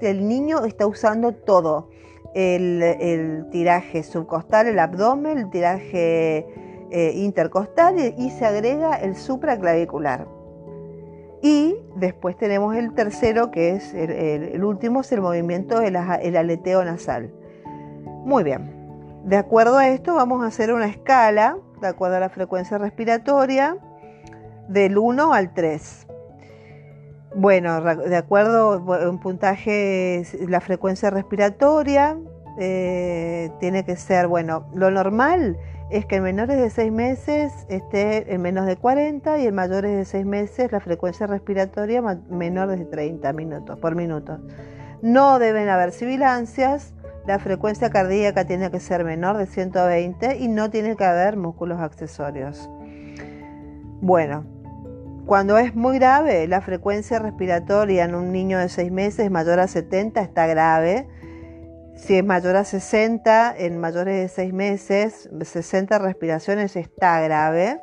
el 0.00 0.28
niño 0.28 0.64
está 0.64 0.86
usando 0.86 1.32
todo. 1.32 1.88
El, 2.34 3.46
tiraje 3.50 4.02
subcostal, 4.02 4.66
el 4.66 4.78
abdomen, 4.78 5.38
el 5.38 5.50
tiraje 5.50 6.46
eh, 6.90 7.12
intercostal 7.16 7.96
y, 7.98 8.30
se 8.30 8.44
agrega 8.44 8.96
el 8.96 9.16
supraclavicular. 9.16 10.26
Y 11.42 11.76
después 11.94 12.36
tenemos 12.36 12.76
el 12.76 12.92
tercero, 12.94 13.50
que 13.50 13.70
es 13.70 13.94
el, 13.94 14.62
último, 14.64 15.00
es 15.00 15.12
el 15.12 15.20
movimiento 15.20 15.80
del 15.80 15.96
aleteo 15.96 16.84
nasal. 16.84 17.30
Muy 18.24 18.42
bien. 18.42 18.75
De 19.26 19.36
acuerdo 19.36 19.76
a 19.76 19.88
esto 19.88 20.14
vamos 20.14 20.44
a 20.44 20.46
hacer 20.46 20.72
una 20.72 20.86
escala, 20.86 21.58
de 21.80 21.88
acuerdo 21.88 22.14
a 22.14 22.20
la 22.20 22.28
frecuencia 22.28 22.78
respiratoria, 22.78 23.76
del 24.68 24.96
1 24.96 25.32
al 25.32 25.52
3. 25.52 26.06
Bueno, 27.34 27.80
de 27.82 28.16
acuerdo 28.16 28.78
un 29.10 29.18
puntaje, 29.18 30.22
la 30.48 30.60
frecuencia 30.60 31.10
respiratoria 31.10 32.16
eh, 32.60 33.50
tiene 33.58 33.84
que 33.84 33.96
ser, 33.96 34.28
bueno, 34.28 34.70
lo 34.76 34.92
normal 34.92 35.58
es 35.90 36.06
que 36.06 36.16
en 36.16 36.22
menores 36.22 36.58
de 36.58 36.70
6 36.70 36.92
meses 36.92 37.52
esté 37.68 38.32
en 38.32 38.40
menos 38.42 38.64
de 38.64 38.76
40 38.76 39.38
y 39.40 39.48
en 39.48 39.54
mayores 39.56 39.96
de 39.96 40.04
6 40.04 40.24
meses 40.24 40.70
la 40.70 40.78
frecuencia 40.78 41.26
respiratoria 41.26 42.00
menor 42.30 42.68
de 42.68 42.84
30 42.84 43.32
minutos 43.32 43.76
por 43.80 43.96
minuto. 43.96 44.38
No 45.02 45.40
deben 45.40 45.68
haber 45.68 45.90
sibilancias, 45.90 46.94
la 47.26 47.38
frecuencia 47.38 47.90
cardíaca 47.90 48.44
tiene 48.44 48.70
que 48.70 48.80
ser 48.80 49.04
menor 49.04 49.36
de 49.36 49.46
120 49.46 50.36
y 50.36 50.48
no 50.48 50.70
tiene 50.70 50.96
que 50.96 51.04
haber 51.04 51.36
músculos 51.36 51.80
accesorios. 51.80 52.70
Bueno, 54.00 54.44
cuando 55.26 55.58
es 55.58 55.74
muy 55.74 55.98
grave, 55.98 56.46
la 56.46 56.60
frecuencia 56.60 57.18
respiratoria 57.18 58.04
en 58.04 58.14
un 58.14 58.30
niño 58.30 58.58
de 58.58 58.68
6 58.68 58.92
meses 58.92 59.28
mayor 59.28 59.58
a 59.58 59.66
70 59.66 60.20
está 60.20 60.46
grave. 60.46 61.08
Si 61.96 62.16
es 62.16 62.24
mayor 62.24 62.54
a 62.54 62.64
60, 62.64 63.56
en 63.58 63.80
mayores 63.80 64.20
de 64.20 64.28
6 64.28 64.52
meses, 64.52 65.28
60 65.42 65.98
respiraciones 65.98 66.76
está 66.76 67.20
grave. 67.22 67.80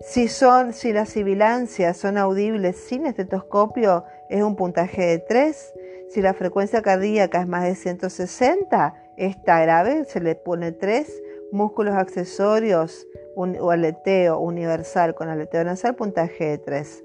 Si, 0.00 0.28
son, 0.28 0.72
si 0.72 0.92
las 0.92 1.10
sibilancias 1.10 1.98
son 1.98 2.16
audibles 2.16 2.76
sin 2.76 3.04
estetoscopio, 3.04 4.04
es 4.30 4.42
un 4.42 4.56
puntaje 4.56 5.02
de 5.02 5.18
3. 5.18 5.74
Si 6.14 6.22
la 6.22 6.32
frecuencia 6.32 6.80
cardíaca 6.80 7.40
es 7.40 7.48
más 7.48 7.64
de 7.64 7.74
160, 7.74 8.94
está 9.16 9.60
grave, 9.62 10.04
se 10.04 10.20
le 10.20 10.36
pone 10.36 10.70
3 10.70 11.12
músculos 11.50 11.96
accesorios 11.96 13.08
o 13.34 13.70
aleteo 13.72 14.38
universal 14.38 15.16
con 15.16 15.28
aleteo 15.28 15.64
nasal, 15.64 15.96
puntaje 15.96 16.50
de 16.50 16.58
3. 16.58 17.04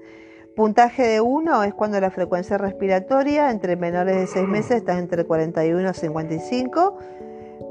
Puntaje 0.54 1.08
de 1.08 1.20
1 1.20 1.64
es 1.64 1.74
cuando 1.74 2.00
la 2.00 2.12
frecuencia 2.12 2.56
respiratoria 2.56 3.50
entre 3.50 3.74
menores 3.74 4.14
de 4.14 4.28
6 4.28 4.46
meses 4.46 4.76
está 4.76 4.96
entre 4.96 5.24
41 5.24 5.90
y 5.90 5.92
55, 5.94 6.98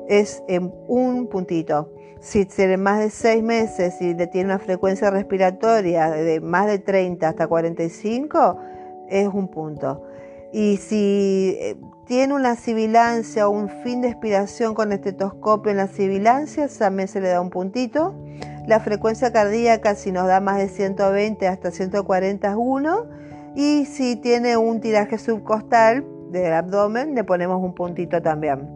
es 0.10 0.44
en 0.50 0.74
un 0.90 1.28
puntito. 1.28 1.94
Si 2.20 2.44
tiene 2.48 2.76
más 2.76 3.00
de 3.00 3.12
6 3.12 3.44
meses 3.44 4.02
y 4.02 4.14
le 4.14 4.28
tiene 4.28 4.50
una 4.50 4.60
frecuencia 4.60 5.10
respiratoria 5.10 6.10
de 6.10 6.42
más 6.42 6.68
de 6.68 6.80
30 6.80 7.30
hasta 7.30 7.48
45, 7.48 8.60
es 9.08 9.28
un 9.30 9.48
punto. 9.48 10.04
Y 10.52 10.78
si 10.78 11.58
eh, 11.60 11.78
tiene 12.06 12.34
una 12.34 12.56
sibilancia 12.56 13.48
o 13.48 13.52
un 13.52 13.70
fin 13.84 14.02
de 14.02 14.10
expiración 14.10 14.74
con 14.74 14.92
estetoscopio 14.92 15.72
en 15.72 15.78
la 15.78 15.88
sibilancia, 15.88 16.68
también 16.68 17.08
se 17.08 17.22
le 17.22 17.30
da 17.30 17.42
un 17.42 17.50
puntito. 17.50 18.16
La 18.68 18.80
frecuencia 18.80 19.32
cardíaca, 19.32 19.96
si 19.96 20.12
nos 20.12 20.28
da 20.28 20.40
más 20.40 20.58
de 20.58 20.70
120 20.70 21.48
hasta 21.48 21.72
140 21.72 22.50
es 22.50 22.56
1. 22.58 23.06
Y 23.56 23.86
si 23.86 24.16
tiene 24.16 24.58
un 24.58 24.80
tiraje 24.80 25.18
subcostal 25.18 26.06
del 26.32 26.54
abdomen, 26.54 27.16
le 27.16 27.24
ponemos 27.24 27.62
un 27.64 27.74
puntito 27.74 28.22
también. 28.22 28.68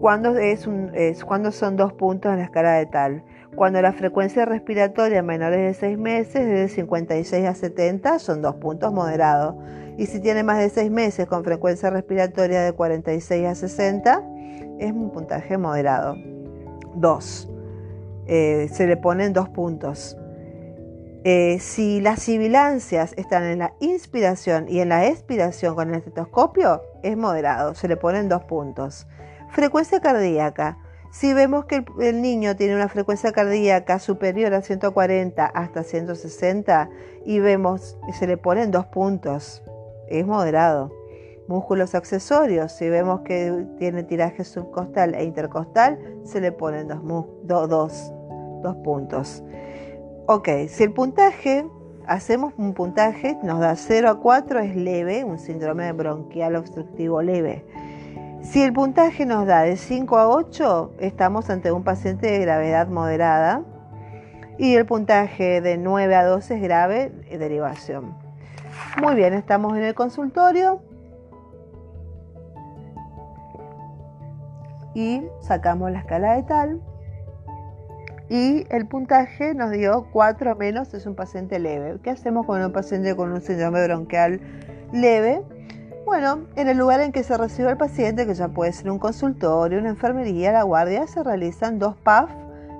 Cuando, 0.00 0.36
es 0.36 0.68
es, 0.94 1.24
cuando 1.24 1.52
son 1.52 1.76
dos 1.76 1.92
puntos 1.92 2.32
en 2.32 2.38
la 2.38 2.44
escala 2.44 2.72
de 2.74 2.86
tal. 2.86 3.24
Cuando 3.54 3.82
la 3.82 3.92
frecuencia 3.92 4.44
respiratoria 4.44 5.22
menores 5.22 5.60
de 5.60 5.74
6 5.74 5.98
meses, 5.98 6.46
de 6.46 6.68
56 6.68 7.46
a 7.46 7.54
70, 7.54 8.18
son 8.18 8.40
dos 8.40 8.56
puntos 8.56 8.92
moderados 8.92 9.56
y 9.98 10.06
si 10.06 10.20
tiene 10.20 10.42
más 10.42 10.58
de 10.58 10.70
6 10.70 10.90
meses 10.90 11.26
con 11.26 11.44
frecuencia 11.44 11.90
respiratoria 11.90 12.62
de 12.62 12.72
46 12.72 13.46
a 13.46 13.54
60, 13.54 14.22
es 14.78 14.92
un 14.92 15.10
puntaje 15.10 15.58
moderado. 15.58 16.16
2. 16.94 17.48
Eh, 18.26 18.68
se 18.72 18.86
le 18.86 18.96
ponen 18.96 19.32
dos 19.32 19.48
puntos. 19.48 20.16
Eh, 21.24 21.58
si 21.60 22.00
las 22.00 22.20
sibilancias 22.20 23.14
están 23.16 23.44
en 23.44 23.60
la 23.60 23.74
inspiración 23.80 24.66
y 24.68 24.80
en 24.80 24.88
la 24.88 25.06
expiración 25.06 25.74
con 25.74 25.90
el 25.90 25.96
estetoscopio, 25.96 26.82
es 27.02 27.16
moderado, 27.16 27.74
se 27.74 27.86
le 27.86 27.96
ponen 27.96 28.28
dos 28.28 28.42
puntos. 28.44 29.06
Frecuencia 29.50 30.00
cardíaca. 30.00 30.78
Si 31.12 31.34
vemos 31.34 31.66
que 31.66 31.84
el, 32.00 32.22
niño 32.22 32.56
tiene 32.56 32.74
una 32.74 32.88
frecuencia 32.88 33.32
cardíaca 33.32 33.98
superior 33.98 34.54
a 34.54 34.62
140 34.62 35.44
hasta 35.44 35.82
160 35.82 36.88
y 37.26 37.38
vemos 37.38 37.98
que 38.06 38.14
se 38.14 38.26
le 38.26 38.38
ponen 38.38 38.70
dos 38.70 38.86
puntos, 38.86 39.62
es 40.08 40.26
moderado. 40.26 40.90
Músculos 41.48 41.94
accesorios, 41.94 42.72
si 42.72 42.88
vemos 42.88 43.20
que 43.20 43.66
tiene 43.78 44.04
tiraje 44.04 44.42
subcostal 44.42 45.14
e 45.14 45.24
intercostal, 45.24 45.98
se 46.24 46.40
le 46.40 46.50
ponen 46.50 46.88
dos, 46.88 48.10
dos 48.62 48.76
puntos. 48.82 49.44
Ok, 50.26 50.48
si 50.68 50.84
el 50.84 50.94
puntaje, 50.94 51.66
hacemos 52.06 52.54
un 52.56 52.72
puntaje, 52.72 53.36
nos 53.42 53.60
da 53.60 53.76
0 53.76 54.08
a 54.08 54.18
4, 54.18 54.60
es 54.60 54.76
leve, 54.76 55.24
un 55.24 55.38
síndrome 55.38 55.92
bronquial 55.92 56.56
obstructivo 56.56 57.20
leve. 57.20 57.66
Si 58.42 58.60
el 58.60 58.72
puntaje 58.72 59.24
nos 59.24 59.46
da 59.46 59.62
de 59.62 59.76
5 59.76 60.18
a 60.18 60.28
8, 60.28 60.94
estamos 60.98 61.48
ante 61.48 61.70
un 61.70 61.84
paciente 61.84 62.26
de 62.26 62.40
gravedad 62.40 62.88
moderada. 62.88 63.62
Y 64.58 64.74
el 64.74 64.84
puntaje 64.84 65.60
de 65.60 65.78
9 65.78 66.14
a 66.14 66.24
12 66.24 66.56
es 66.56 66.62
grave, 66.62 67.12
derivación. 67.30 68.16
Muy 69.00 69.14
bien, 69.14 69.32
estamos 69.32 69.76
en 69.76 69.84
el 69.84 69.94
consultorio. 69.94 70.82
Y 74.94 75.22
sacamos 75.40 75.92
la 75.92 76.00
escala 76.00 76.34
de 76.34 76.42
tal. 76.42 76.82
Y 78.28 78.66
el 78.70 78.86
puntaje 78.88 79.54
nos 79.54 79.70
dio 79.70 80.08
4 80.12 80.56
menos, 80.56 80.92
es 80.94 81.06
un 81.06 81.14
paciente 81.14 81.60
leve. 81.60 81.98
¿Qué 82.02 82.10
hacemos 82.10 82.44
con 82.46 82.60
un 82.60 82.72
paciente 82.72 83.14
con 83.14 83.32
un 83.32 83.40
síndrome 83.40 83.84
bronquial 83.84 84.40
leve? 84.92 85.42
Bueno, 86.04 86.48
en 86.56 86.68
el 86.68 86.78
lugar 86.78 87.00
en 87.00 87.12
que 87.12 87.22
se 87.22 87.36
recibe 87.38 87.70
el 87.70 87.76
paciente, 87.76 88.26
que 88.26 88.34
ya 88.34 88.48
puede 88.48 88.72
ser 88.72 88.90
un 88.90 88.98
consultorio, 88.98 89.78
una 89.78 89.90
enfermería, 89.90 90.50
la 90.50 90.64
guardia, 90.64 91.06
se 91.06 91.22
realizan 91.22 91.78
dos 91.78 91.96
PAF 91.96 92.28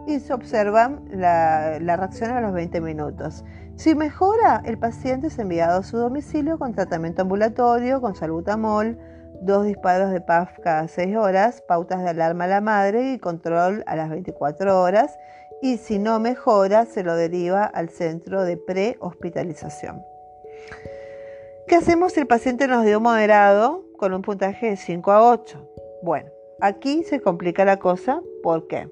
y 0.08 0.18
se 0.18 0.32
observan 0.32 1.04
la, 1.12 1.78
reacción 1.78 2.32
a 2.32 2.40
los 2.40 2.52
20 2.52 2.80
minutos. 2.80 3.44
Si 3.76 3.94
mejora, 3.94 4.60
el 4.64 4.76
paciente 4.76 5.28
es 5.28 5.38
enviado 5.38 5.80
a 5.80 5.82
su 5.84 5.98
domicilio 5.98 6.58
con 6.58 6.74
tratamiento 6.74 7.22
ambulatorio, 7.22 8.00
con 8.00 8.16
salbutamol, 8.16 8.98
dos 9.40 9.66
disparos 9.66 10.10
de 10.10 10.20
PAF 10.20 10.58
cada 10.58 10.88
6 10.88 11.16
horas, 11.16 11.62
pautas 11.66 12.02
de 12.02 12.10
alarma 12.10 12.44
a 12.44 12.48
la 12.48 12.60
madre 12.60 13.12
y 13.12 13.18
control 13.18 13.84
a 13.86 13.94
las 13.94 14.10
24 14.10 14.82
horas. 14.82 15.16
Y 15.62 15.76
si 15.76 16.00
no 16.00 16.18
mejora, 16.18 16.86
se 16.86 17.04
lo 17.04 17.14
deriva 17.14 17.64
al 17.64 17.88
centro 17.88 18.42
de 18.42 18.56
prehospitalización. 18.56 20.02
¿Qué 21.66 21.76
hacemos 21.76 22.12
si 22.12 22.20
el 22.20 22.26
paciente 22.26 22.68
nos 22.68 22.84
dio 22.84 23.00
moderado 23.00 23.84
con 23.96 24.12
un 24.12 24.22
puntaje 24.22 24.70
de 24.70 24.76
5 24.76 25.12
a 25.12 25.30
8? 25.30 25.68
Bueno, 26.02 26.30
aquí 26.60 27.04
se 27.04 27.20
complica 27.20 27.64
la 27.64 27.78
cosa. 27.78 28.20
¿Por 28.42 28.66
qué? 28.66 28.88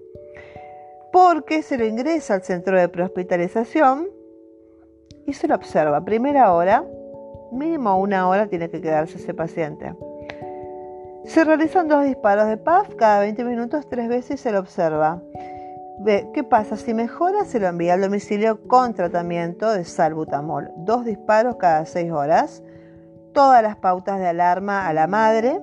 Porque 1.13 1.63
se 1.63 1.77
lo 1.77 1.85
ingresa 1.85 2.35
al 2.35 2.43
centro 2.43 2.79
de 2.79 2.89
prehospitalización 2.89 4.09
y 5.27 5.33
se 5.33 5.49
lo 5.49 5.57
observa. 5.57 6.05
Primera 6.05 6.53
hora, 6.53 6.85
mínimo 7.53 7.99
una 7.99 8.29
hora 8.29 8.47
tiene 8.47 8.71
que 8.71 8.81
quedarse 8.81 9.19
ese 9.19 9.35
paciente. 9.35 9.93
Se 11.25 11.45
realizan 11.45 11.89
dos 11.89 12.05
disparos 12.05 12.49
de 12.49 12.57
PAF 12.57 12.95
cada 12.95 13.21
20 13.21 13.45
minutos, 13.45 13.89
tres 13.89 14.09
veces 14.09 14.41
y 14.41 14.43
se 14.43 14.53
lo 14.53 14.61
observa. 14.61 15.21
¿Qué 16.05 16.45
pasa? 16.45 16.79
Si 16.79 16.95
mejora, 16.95 17.45
se 17.45 17.61
lo 17.61 17.67
envía 17.67 17.93
al 17.93 18.01
domicilio 18.01 18.67
con 18.67 18.95
tratamiento 18.95 19.71
de 19.71 19.85
salbutamol. 19.85 20.71
Dos 20.79 21.05
disparos 21.05 21.57
cada 21.57 21.85
seis 21.85 22.11
horas. 22.11 22.63
Todas 23.35 23.63
las 23.63 23.77
pautas 23.77 24.19
de 24.19 24.27
alarma 24.27 24.89
a 24.89 24.95
la 24.95 25.07
madre. 25.07 25.61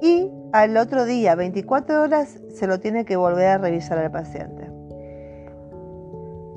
Y 0.00 0.30
al 0.52 0.76
otro 0.78 1.04
día, 1.04 1.34
24 1.34 2.02
horas, 2.02 2.40
se 2.54 2.66
lo 2.66 2.80
tiene 2.80 3.04
que 3.04 3.16
volver 3.16 3.48
a 3.48 3.58
revisar 3.58 3.98
al 3.98 4.10
paciente. 4.10 4.70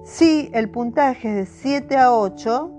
Si 0.05 0.49
el 0.53 0.69
puntaje 0.69 1.29
es 1.29 1.35
de 1.35 1.45
7 1.45 1.97
a 1.97 2.13
8, 2.13 2.71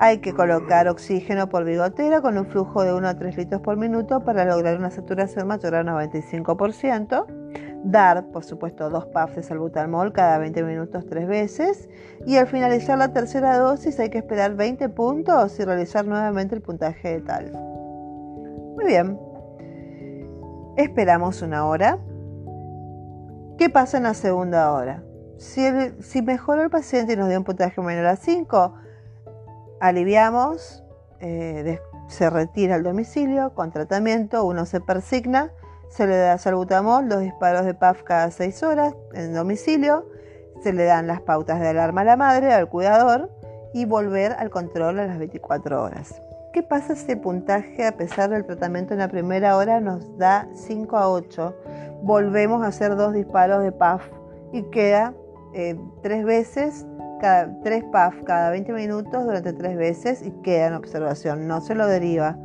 hay 0.00 0.18
que 0.18 0.32
colocar 0.32 0.88
oxígeno 0.88 1.48
por 1.48 1.64
bigotera 1.64 2.20
con 2.22 2.36
un 2.36 2.46
flujo 2.46 2.82
de 2.82 2.92
1 2.92 3.06
a 3.06 3.16
3 3.16 3.36
litros 3.36 3.60
por 3.60 3.76
minuto 3.76 4.24
para 4.24 4.44
lograr 4.44 4.76
una 4.76 4.90
saturación 4.90 5.46
mayor 5.46 5.76
al 5.76 5.86
95%. 5.86 7.43
Dar, 7.84 8.24
por 8.28 8.44
supuesto, 8.44 8.88
dos 8.88 9.04
puffs 9.06 9.36
de 9.36 9.42
salbutamol 9.42 10.14
cada 10.14 10.38
20 10.38 10.62
minutos 10.62 11.04
tres 11.06 11.28
veces. 11.28 11.90
Y 12.26 12.38
al 12.38 12.46
finalizar 12.46 12.96
la 12.96 13.12
tercera 13.12 13.58
dosis 13.58 14.00
hay 14.00 14.08
que 14.08 14.18
esperar 14.18 14.54
20 14.56 14.88
puntos 14.88 15.60
y 15.60 15.64
realizar 15.64 16.06
nuevamente 16.06 16.54
el 16.54 16.62
puntaje 16.62 17.08
de 17.08 17.20
tal. 17.20 17.52
Muy 17.52 18.86
bien. 18.86 19.18
Esperamos 20.78 21.42
una 21.42 21.66
hora. 21.66 21.98
¿Qué 23.58 23.68
pasa 23.68 23.98
en 23.98 24.04
la 24.04 24.14
segunda 24.14 24.72
hora? 24.72 25.04
Si, 25.36 25.62
si 26.00 26.22
mejoró 26.22 26.62
el 26.62 26.70
paciente 26.70 27.12
y 27.12 27.16
nos 27.16 27.28
dio 27.28 27.36
un 27.36 27.44
puntaje 27.44 27.82
menor 27.82 28.06
a 28.06 28.16
5, 28.16 28.74
aliviamos, 29.80 30.82
eh, 31.20 31.78
se 32.08 32.30
retira 32.30 32.76
al 32.76 32.82
domicilio 32.82 33.52
con 33.54 33.70
tratamiento, 33.70 34.44
uno 34.44 34.64
se 34.64 34.80
persigna 34.80 35.52
se 35.94 36.08
le 36.08 36.16
da 36.16 36.38
salbutamol, 36.38 37.08
dos 37.08 37.20
disparos 37.20 37.64
de 37.64 37.72
PAF 37.72 38.02
cada 38.02 38.30
seis 38.32 38.64
horas 38.64 38.94
en 39.12 39.32
domicilio, 39.32 40.08
se 40.60 40.72
le 40.72 40.84
dan 40.84 41.06
las 41.06 41.20
pautas 41.20 41.60
de 41.60 41.68
alarma 41.68 42.00
a 42.00 42.04
la 42.04 42.16
madre, 42.16 42.52
al 42.52 42.68
cuidador 42.68 43.30
y 43.72 43.84
volver 43.84 44.32
al 44.32 44.50
control 44.50 44.98
a 44.98 45.06
las 45.06 45.18
24 45.18 45.82
horas. 45.82 46.20
¿Qué 46.52 46.64
pasa 46.64 46.96
si 46.96 47.12
el 47.12 47.20
puntaje, 47.20 47.86
a 47.86 47.96
pesar 47.96 48.30
del 48.30 48.44
tratamiento 48.44 48.94
en 48.94 49.00
la 49.00 49.08
primera 49.08 49.56
hora, 49.56 49.80
nos 49.80 50.18
da 50.18 50.48
5 50.54 50.96
a 50.96 51.08
8? 51.08 51.54
Volvemos 52.02 52.64
a 52.64 52.68
hacer 52.68 52.96
dos 52.96 53.12
disparos 53.12 53.62
de 53.62 53.70
PAF 53.70 54.02
y 54.52 54.62
queda 54.70 55.14
eh, 55.54 55.78
tres 56.02 56.24
veces, 56.24 56.86
cada, 57.20 57.60
tres 57.62 57.84
PAF 57.92 58.16
cada 58.24 58.50
20 58.50 58.72
minutos 58.72 59.24
durante 59.24 59.52
tres 59.52 59.76
veces 59.76 60.22
y 60.22 60.32
queda 60.42 60.66
en 60.66 60.74
observación, 60.74 61.46
no 61.46 61.60
se 61.60 61.76
lo 61.76 61.86
deriva 61.86 62.36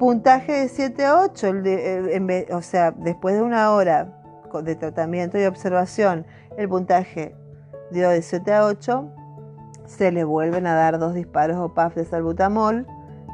puntaje 0.00 0.52
de 0.52 0.68
7 0.70 1.04
a 1.04 1.20
8, 1.20 1.52
o 2.52 2.62
sea, 2.62 2.90
después 2.90 3.34
de 3.34 3.42
una 3.42 3.70
hora 3.72 4.10
de 4.64 4.74
tratamiento 4.74 5.38
y 5.38 5.44
observación, 5.44 6.24
el 6.56 6.70
puntaje 6.70 7.36
dio 7.90 8.08
de 8.08 8.22
7 8.22 8.50
a 8.54 8.64
8, 8.64 9.12
se 9.84 10.10
le 10.10 10.24
vuelven 10.24 10.66
a 10.66 10.74
dar 10.74 10.98
dos 10.98 11.12
disparos 11.12 11.58
o 11.58 11.74
PAF 11.74 11.96
de 11.96 12.06
salbutamol 12.06 12.86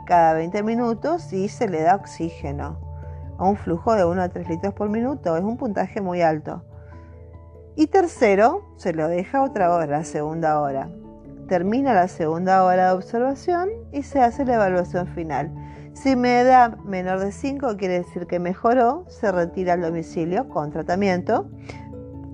cada 0.06 0.32
20 0.32 0.64
minutos 0.64 1.32
y 1.32 1.48
se 1.48 1.68
le 1.68 1.82
da 1.82 1.94
oxígeno 1.94 2.80
a 3.38 3.48
un 3.48 3.56
flujo 3.56 3.94
de 3.94 4.04
1 4.04 4.20
a 4.20 4.28
3 4.28 4.48
litros 4.48 4.74
por 4.74 4.88
minuto. 4.88 5.36
Es 5.36 5.44
un 5.44 5.58
puntaje 5.58 6.00
muy 6.00 6.20
alto. 6.20 6.64
Y 7.76 7.86
tercero, 7.86 8.74
se 8.76 8.92
lo 8.92 9.06
deja 9.06 9.44
otra 9.44 9.72
hora, 9.72 9.86
la 9.98 10.04
segunda 10.04 10.60
hora. 10.60 10.88
Termina 11.46 11.94
la 11.94 12.08
segunda 12.08 12.64
hora 12.64 12.88
de 12.88 12.94
observación 12.94 13.68
y 13.92 14.02
se 14.02 14.20
hace 14.20 14.44
la 14.44 14.54
evaluación 14.54 15.06
final. 15.06 15.52
Si 15.96 16.14
me 16.14 16.44
da 16.44 16.76
menor 16.84 17.20
de 17.20 17.32
5, 17.32 17.78
quiere 17.78 17.94
decir 18.00 18.26
que 18.26 18.38
mejoró, 18.38 19.06
se 19.08 19.32
retira 19.32 19.72
al 19.72 19.80
domicilio 19.80 20.46
con 20.46 20.70
tratamiento 20.70 21.48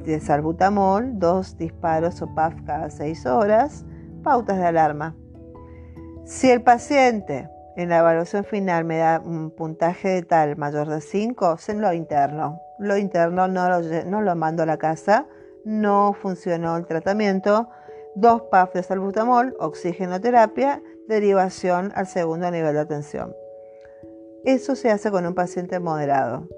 de 0.05 0.18
salbutamol, 0.18 1.20
dos 1.20 1.57
disparos 1.57 2.20
o 2.22 2.35
PAF 2.35 2.55
cada 2.66 2.90
6 2.90 3.25
horas, 3.27 3.85
pautas 4.25 4.59
de 4.59 4.66
alarma. 4.66 5.14
Si 6.25 6.51
el 6.51 6.62
paciente 6.62 7.48
en 7.77 7.88
la 7.88 7.98
evaluación 7.98 8.42
final 8.42 8.85
me 8.85 8.98
da 8.98 9.22
un 9.25 9.53
puntaje 9.53 10.09
de 10.09 10.22
tal 10.22 10.57
mayor 10.57 10.88
de 10.88 11.01
5, 11.01 11.57
se 11.59 11.75
lo 11.75 11.92
interno. 11.92 12.61
Lo 12.81 12.96
interno 12.96 13.46
no 13.46 13.68
lo, 14.20 14.37
mando 14.37 14.64
a 14.64 14.66
la 14.66 14.77
casa, 14.77 15.27
no 15.64 16.14
funcionó 16.20 16.77
el 16.77 16.87
tratamiento, 16.87 17.70
dos 18.16 18.42
PAF 18.51 18.75
de 18.75 18.83
salbutamol, 18.83 19.55
oxigenoterapia, 19.61 20.83
derivación 21.07 21.92
al 21.94 22.09
segundo 22.09 22.51
nivel 22.51 22.75
de 22.75 22.81
atención. 22.81 23.37
Eso 24.44 24.74
se 24.74 24.90
hace 24.90 25.11
con 25.11 25.26
un 25.26 25.35
paciente 25.35 25.78
moderado. 25.78 26.48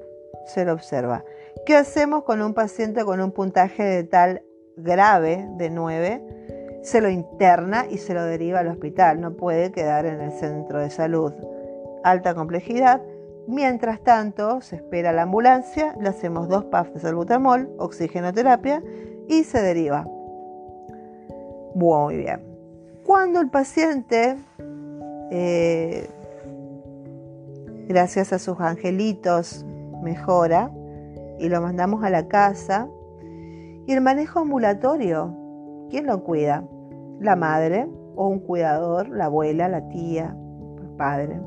Se 0.46 0.64
lo 0.64 0.72
observa. 0.72 1.24
¿Qué 1.66 1.76
hacemos 1.76 2.24
con 2.24 2.42
un 2.42 2.54
paciente 2.54 3.04
con 3.04 3.20
un 3.20 3.30
puntaje 3.30 3.82
de 3.82 4.04
tal 4.04 4.42
grave 4.76 5.46
de 5.56 5.70
9? 5.70 6.80
Se 6.82 7.00
lo 7.00 7.08
interna 7.08 7.86
y 7.90 7.98
se 7.98 8.14
lo 8.14 8.24
deriva 8.24 8.60
al 8.60 8.68
hospital. 8.68 9.20
No 9.20 9.34
puede 9.36 9.72
quedar 9.72 10.06
en 10.06 10.20
el 10.20 10.32
centro 10.32 10.78
de 10.78 10.90
salud. 10.90 11.32
Alta 12.04 12.34
complejidad. 12.34 13.00
Mientras 13.46 14.00
tanto, 14.00 14.62
se 14.62 14.76
espera 14.76 15.12
la 15.12 15.22
ambulancia, 15.22 15.94
le 16.00 16.08
hacemos 16.08 16.48
dos 16.48 16.64
puffs 16.64 16.94
de 16.94 17.00
salbutamol, 17.00 17.70
oxigenoterapia 17.78 18.82
y 19.28 19.44
se 19.44 19.60
deriva. 19.60 20.06
Muy 21.74 22.16
bien. 22.16 22.40
Cuando 23.04 23.40
el 23.40 23.50
paciente 23.50 24.36
eh, 25.30 26.08
gracias 27.88 28.32
a 28.32 28.38
sus 28.38 28.60
angelitos, 28.60 29.64
mejora 30.02 30.70
y 31.38 31.48
lo 31.48 31.60
mandamos 31.60 32.04
a 32.04 32.10
la 32.10 32.28
casa. 32.28 32.88
Y 33.86 33.92
el 33.92 34.00
manejo 34.00 34.40
ambulatorio, 34.40 35.36
¿quién 35.90 36.06
lo 36.06 36.22
cuida? 36.24 36.64
La 37.20 37.36
madre 37.36 37.88
o 38.16 38.28
un 38.28 38.40
cuidador, 38.40 39.08
la 39.08 39.26
abuela, 39.26 39.68
la 39.68 39.88
tía, 39.88 40.36
el 40.80 40.88
padre. 40.96 41.40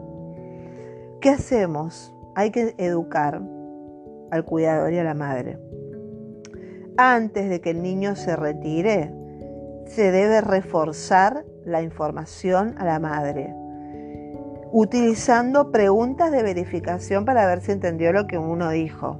¿Qué 1.22 1.30
hacemos? 1.30 2.14
Hay 2.36 2.52
que 2.52 2.76
educar. 2.78 3.42
al 4.30 4.44
cuidador 4.44 4.92
y 4.92 5.00
a 5.00 5.06
la 5.06 5.14
madre. 5.14 5.58
Antes 6.98 7.50
de 7.50 7.62
que 7.62 7.70
el 7.70 7.82
niño 7.82 8.18
se 8.18 8.36
retire, 8.36 9.14
se 9.86 10.12
debe 10.12 10.42
reforzar 10.42 11.46
la 11.64 11.82
información 11.82 12.76
a 12.78 12.86
la 12.86 13.00
madre, 13.00 13.56
utilizando 14.72 15.72
preguntas 15.72 16.32
de 16.32 16.44
verificación 16.44 17.26
para 17.26 17.46
ver 17.46 17.62
si 17.62 17.72
entendió 17.72 18.12
lo 18.12 18.28
que 18.28 18.38
uno 18.38 18.70
dijo. 18.70 19.20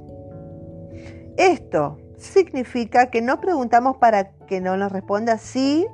Esto 1.36 1.98
significa 2.16 3.10
que 3.10 3.22
no 3.22 3.40
preguntamos 3.40 3.96
para 3.96 4.32
que 4.46 4.60
no 4.60 4.76
nos 4.76 4.92
responda 4.92 5.38
sí, 5.38 5.86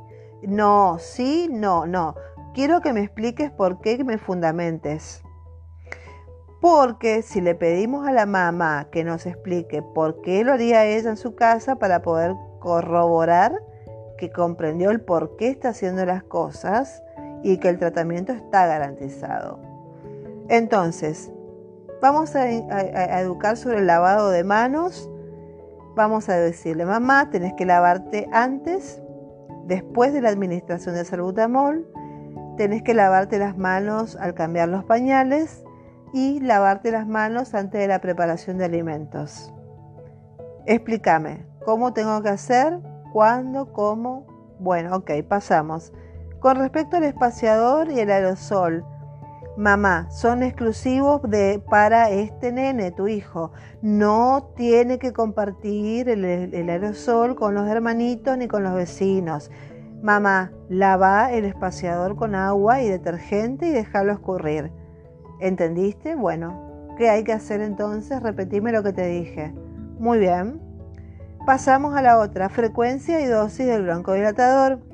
no, 0.43 0.99
sí, 0.99 1.49
no, 1.51 1.87
no. 1.87 2.15
Quiero 2.55 2.81
que 2.81 2.93
me 2.93 3.03
expliques 3.03 3.51
por 3.51 3.81
qué 3.81 4.03
me 4.05 4.19
fundamentes. 4.19 5.23
Porque 6.61 7.23
si 7.23 7.41
le 7.41 7.55
pedimos 7.55 8.07
a 8.09 8.13
la 8.13 8.25
mamá 8.25 8.89
que 8.91 9.05
nos 9.05 9.27
explique 9.27 9.83
por 9.83 10.23
qué 10.23 10.45
lo 10.45 10.53
haría 10.53 10.87
ella 10.87 11.11
en 11.11 11.17
su 11.17 11.35
casa 11.35 11.77
para 11.77 12.01
poder 12.01 12.35
corroborar 12.61 13.61
que 14.17 14.31
comprendió 14.31 14.91
el 14.91 15.03
por 15.03 15.37
qué 15.37 15.49
está 15.49 15.71
haciendo 15.71 16.07
las 16.07 16.23
cosas 16.23 17.03
y 17.45 17.59
que 17.59 17.69
el 17.69 17.79
tratamiento 17.79 18.33
está 18.33 18.67
garantizado. 18.67 19.61
Entonces, 20.49 21.31
vamos 22.01 22.35
a, 22.35 22.51
educar 22.51 23.59
sobre 23.59 23.79
el 23.79 23.87
lavado 23.87 24.31
de 24.31 24.43
manos. 24.45 25.11
Vamos 25.95 26.31
a 26.31 26.37
decirle, 26.37 26.87
mamá, 26.87 27.29
tenés 27.31 27.53
que 27.53 27.67
lavarte 27.67 28.29
antes, 28.33 29.01
después 29.67 30.15
de 30.15 30.23
la 30.23 30.31
administración 30.31 30.95
de 30.95 31.05
salbutamol, 31.05 31.87
tenés 32.57 32.83
que 32.83 32.95
lavarte 32.95 33.39
las 33.39 33.59
manos 33.59 34.17
al 34.17 34.33
cambiar 34.33 34.71
los 34.71 34.85
pañales 34.85 35.65
y 36.15 36.41
lavarte 36.41 36.93
las 36.93 37.07
manos 37.07 37.55
antes 37.55 37.79
de 37.79 37.89
la 37.89 38.01
preparación 38.01 38.57
de 38.57 38.65
alimentos. 38.65 39.53
Explícame, 40.65 41.45
¿cómo 41.67 41.93
tengo 41.93 42.23
que 42.23 42.31
hacer? 42.31 42.81
¿Cuándo? 43.13 43.71
¿Cómo? 43.73 44.27
Bueno, 44.59 44.97
ok, 44.97 45.11
pasamos. 45.29 45.93
Con 46.45 46.59
respecto 46.59 46.99
al 46.99 47.05
espaciador 47.05 47.91
y 47.91 48.01
el 48.01 48.11
aerosol, 48.11 48.85
mamá, 49.57 50.11
son 50.11 50.43
exclusivos 50.43 51.23
de, 51.23 51.59
para 51.71 52.11
este 52.11 52.53
nene, 52.53 52.91
tu 52.91 53.09
hijo. 53.09 53.53
No 53.81 54.51
tiene 54.55 54.99
que 54.99 55.15
compartir 55.15 56.07
el, 56.11 56.69
aerosol 56.69 57.35
con 57.35 57.55
los 57.55 57.67
hermanitos 57.67 58.37
ni 58.37 58.47
con 58.47 58.63
los 58.63 58.75
vecinos. 58.75 59.51
Mamá, 60.03 60.53
lava 60.69 61.33
el 61.33 61.47
espaciador 61.47 62.15
con 62.15 62.35
agua 62.35 62.83
y 62.83 62.91
detergente 62.91 63.69
y 63.69 63.71
déjalo 63.71 64.13
escurrir. 64.13 64.71
¿Entendiste? 65.41 66.15
Bueno, 66.15 66.93
¿qué 66.99 67.09
hay 67.09 67.25
que 67.25 67.33
hacer 67.33 67.63
entonces? 67.63 68.23
Repetime 68.23 68.71
lo 68.71 68.83
que 68.83 68.93
te 68.93 69.07
dije. 69.07 69.55
Muy 69.99 70.19
bien. 70.19 70.61
Pasamos 71.47 71.97
a 71.97 72.03
la 72.03 72.19
otra, 72.19 72.51
frecuencia 72.51 73.23
y 73.23 73.25
dosis 73.29 73.65
del 73.65 73.85
broncodilatador. 73.85 74.94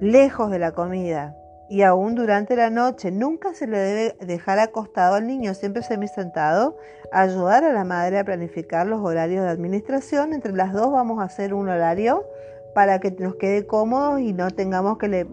Lejos 0.00 0.50
de 0.50 0.58
la 0.58 0.72
comida 0.72 1.36
y 1.68 1.82
aún 1.82 2.14
durante 2.14 2.54
la 2.56 2.70
noche. 2.70 3.10
Nunca 3.10 3.54
se 3.54 3.66
le 3.66 3.78
debe 3.78 4.16
dejar 4.24 4.58
acostado 4.58 5.16
al 5.16 5.26
niño, 5.26 5.54
siempre 5.54 5.82
semi-sentado. 5.82 6.76
Ayudar 7.12 7.64
a 7.64 7.72
la 7.72 7.84
madre 7.84 8.18
a 8.18 8.24
planificar 8.24 8.86
los 8.86 9.00
horarios 9.00 9.44
de 9.44 9.50
administración. 9.50 10.32
Entre 10.32 10.52
las 10.52 10.72
dos 10.72 10.92
vamos 10.92 11.20
a 11.20 11.24
hacer 11.24 11.54
un 11.54 11.68
horario 11.68 12.24
para 12.74 13.00
que 13.00 13.10
nos 13.10 13.36
quede 13.36 13.66
cómodo 13.66 14.18
y 14.18 14.32
no 14.32 14.50
tengamos 14.50 14.98
que 14.98 15.08
le... 15.08 15.26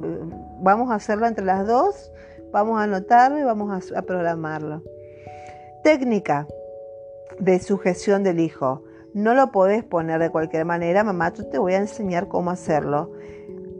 Vamos 0.62 0.91
a 0.91 0.95
hacerlo 0.95 1.28
entre 1.28 1.45
las 1.45 1.67
dos 1.67 2.12
Vamos 2.54 2.80
a 2.80 2.84
anotarlo 2.84 3.39
y 3.39 3.43
vamos 3.43 3.91
a, 3.95 4.02
programarlo. 4.04 4.84
Técnica 5.84 6.47
de 7.39 7.58
sujeción 7.58 8.23
del 8.23 8.39
hijo. 8.39 8.84
No 9.15 9.34
lo 9.34 9.52
podés 9.52 9.84
poner 9.84 10.19
de 10.19 10.30
cualquier 10.30 10.63
manera, 10.63 11.04
mamá, 11.04 11.34
yo 11.34 11.47
te 11.47 11.58
voy 11.58 11.73
a 11.73 11.80
enseñar 11.80 12.28
cómo 12.28 12.52
hacerlo. 12.52 13.12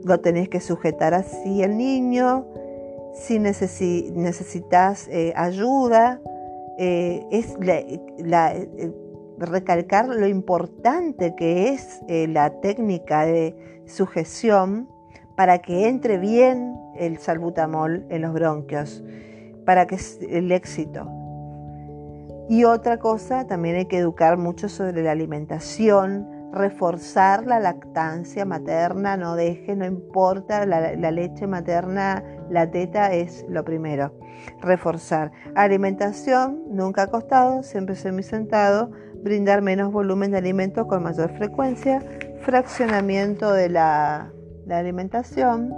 Lo 0.04 0.20
tenés 0.20 0.50
que 0.50 0.60
sujetar 0.60 1.14
así 1.14 1.64
el 1.64 1.78
niño. 1.78 2.46
Si 3.14 3.40
necesitas 3.40 5.08
eh, 5.08 5.34
ayuda, 5.36 6.20
eh, 6.78 7.26
es 7.32 7.56
eh, 7.62 8.92
recalcar 9.38 10.08
lo 10.08 10.28
importante 10.28 11.36
que 11.36 11.70
es 11.70 12.02
la 12.08 12.60
técnica 12.62 13.26
de 13.26 13.56
sujeción 13.86 14.90
para 15.36 15.60
que 15.60 15.88
entre 15.88 16.18
bien 16.18 16.76
el 16.98 17.18
salbutamol 17.18 18.06
en 18.10 18.22
los 18.22 18.34
bronquios, 18.34 19.04
para 19.66 19.88
que 19.88 19.98
el 20.30 20.52
éxito. 20.52 21.08
Y 22.50 22.66
otra 22.66 22.98
cosa, 23.00 23.48
también 23.48 23.78
hay 23.78 23.86
que 23.86 23.98
educar 23.98 24.38
mucho 24.38 24.70
sobre 24.70 25.02
la 25.02 25.12
alimentación, 25.12 26.28
reforzar 26.54 27.46
la 27.46 27.60
lactancia 27.60 28.46
materna, 28.46 29.18
no 29.18 29.36
deje, 29.36 29.76
no 29.76 29.86
importa, 29.86 30.66
la, 30.66 31.12
leche 31.12 31.48
materna, 31.48 32.24
la 32.50 32.70
teta 32.70 33.12
es 33.12 33.46
lo 33.50 33.66
primero. 33.66 34.14
Reforzar. 34.62 35.32
Alimentación, 35.56 36.64
nunca 36.70 37.04
acostado, 37.04 37.64
siempre 37.64 37.96
sentado, 37.96 38.92
brindar 39.24 39.62
menos 39.62 39.92
volumen 39.92 40.32
de 40.32 40.38
alimentos 40.38 40.86
con 40.88 41.04
mayor 41.04 41.36
frecuencia, 41.38 42.02
fraccionamiento 42.42 43.52
de 43.52 43.70
la 43.70 44.34
la 44.66 44.78
alimentación, 44.78 45.74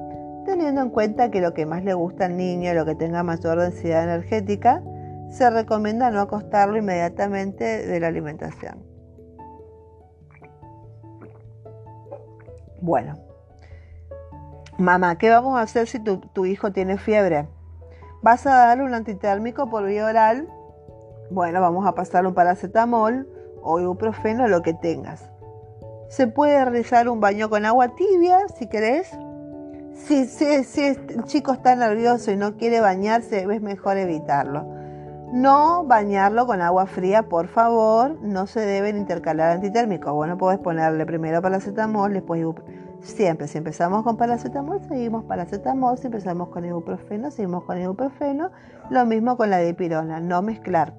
teniendo 0.45 0.81
en 0.81 0.89
cuenta 0.89 1.31
que 1.31 1.41
lo 1.41 1.53
que 1.53 1.65
más 1.65 1.83
le 1.83 1.93
gusta 1.93 2.25
al 2.25 2.38
niño, 2.38 2.73
lo 2.73 2.85
que 2.85 2.95
tenga 2.95 3.23
mayor 3.23 3.59
densidad 3.59 4.03
energética, 4.03 4.83
se 5.29 5.49
recomienda 5.49 6.11
no 6.11 6.21
acostarlo 6.21 6.77
inmediatamente 6.77 7.85
de 7.85 7.99
la 7.99 8.07
alimentación. 8.07 8.94
Bueno, 12.86 13.15
mamá, 14.78 15.17
¿qué 15.17 15.32
vamos 15.32 15.58
a 15.58 15.63
hacer 15.63 15.88
si 15.88 16.00
tu, 16.00 16.45
hijo 16.45 16.71
tiene 16.71 17.00
fiebre? 17.00 17.48
¿Vas 18.21 18.45
a 18.45 18.67
darle 18.67 18.84
un 18.84 18.93
antitérmico 18.93 19.71
por 19.71 19.86
vía 19.86 20.06
oral? 20.06 20.48
Bueno, 21.32 21.62
vamos 21.62 21.88
a 21.88 21.95
pasarle 21.95 22.30
un 22.30 22.36
paracetamol 22.36 23.28
o 23.63 23.80
ibuprofeno, 23.80 24.48
lo 24.48 24.62
que 24.62 24.76
tengas. 24.76 25.32
Se 26.10 26.28
puede 26.28 26.63
realizar 26.63 27.10
un 27.10 27.19
baño 27.19 27.50
con 27.50 27.65
agua 27.65 27.95
tibia 27.95 28.48
si 28.50 28.67
querés. 28.67 29.10
Si, 29.95 30.28
si, 30.28 30.84
el 30.86 31.24
chico 31.24 31.54
está 31.54 31.76
nervioso 31.76 32.30
y 32.30 32.36
no 32.36 32.56
quiere 32.56 32.82
bañarse, 32.82 33.48
es 33.52 33.62
mejor 33.63 33.98
evitarlo. 33.98 34.63
No 35.31 35.83
bañarlo 35.83 36.45
con 36.45 36.61
agua 36.61 36.85
fría, 36.85 37.23
por 37.23 37.47
favor. 37.47 38.17
No 38.21 38.47
se 38.47 38.61
deben 38.61 38.97
intercalar 38.97 39.51
antitérmicos. 39.51 40.13
Bueno, 40.13 40.38
puedes 40.38 40.59
ponerle 40.59 41.05
primero 41.05 41.41
paracetamol, 41.41 42.13
después 42.13 42.43
Siempre, 43.01 43.47
si 43.47 43.59
empezamos 43.59 44.03
con 44.03 44.17
paracetamol, 44.17 44.81
seguimos 44.81 45.25
paracetamol. 45.25 45.97
Si 45.97 46.07
empezamos 46.07 46.49
con 46.49 46.65
ibuprofeno, 46.65 47.29
seguimos 47.29 47.63
con 47.63 47.79
ibuprofeno. 47.79 48.51
Lo 48.89 49.05
mismo 49.05 49.38
con 49.38 49.49
la 49.49 49.59
dipirona, 49.59 50.19
no 50.19 50.41
mezclar. 50.41 50.93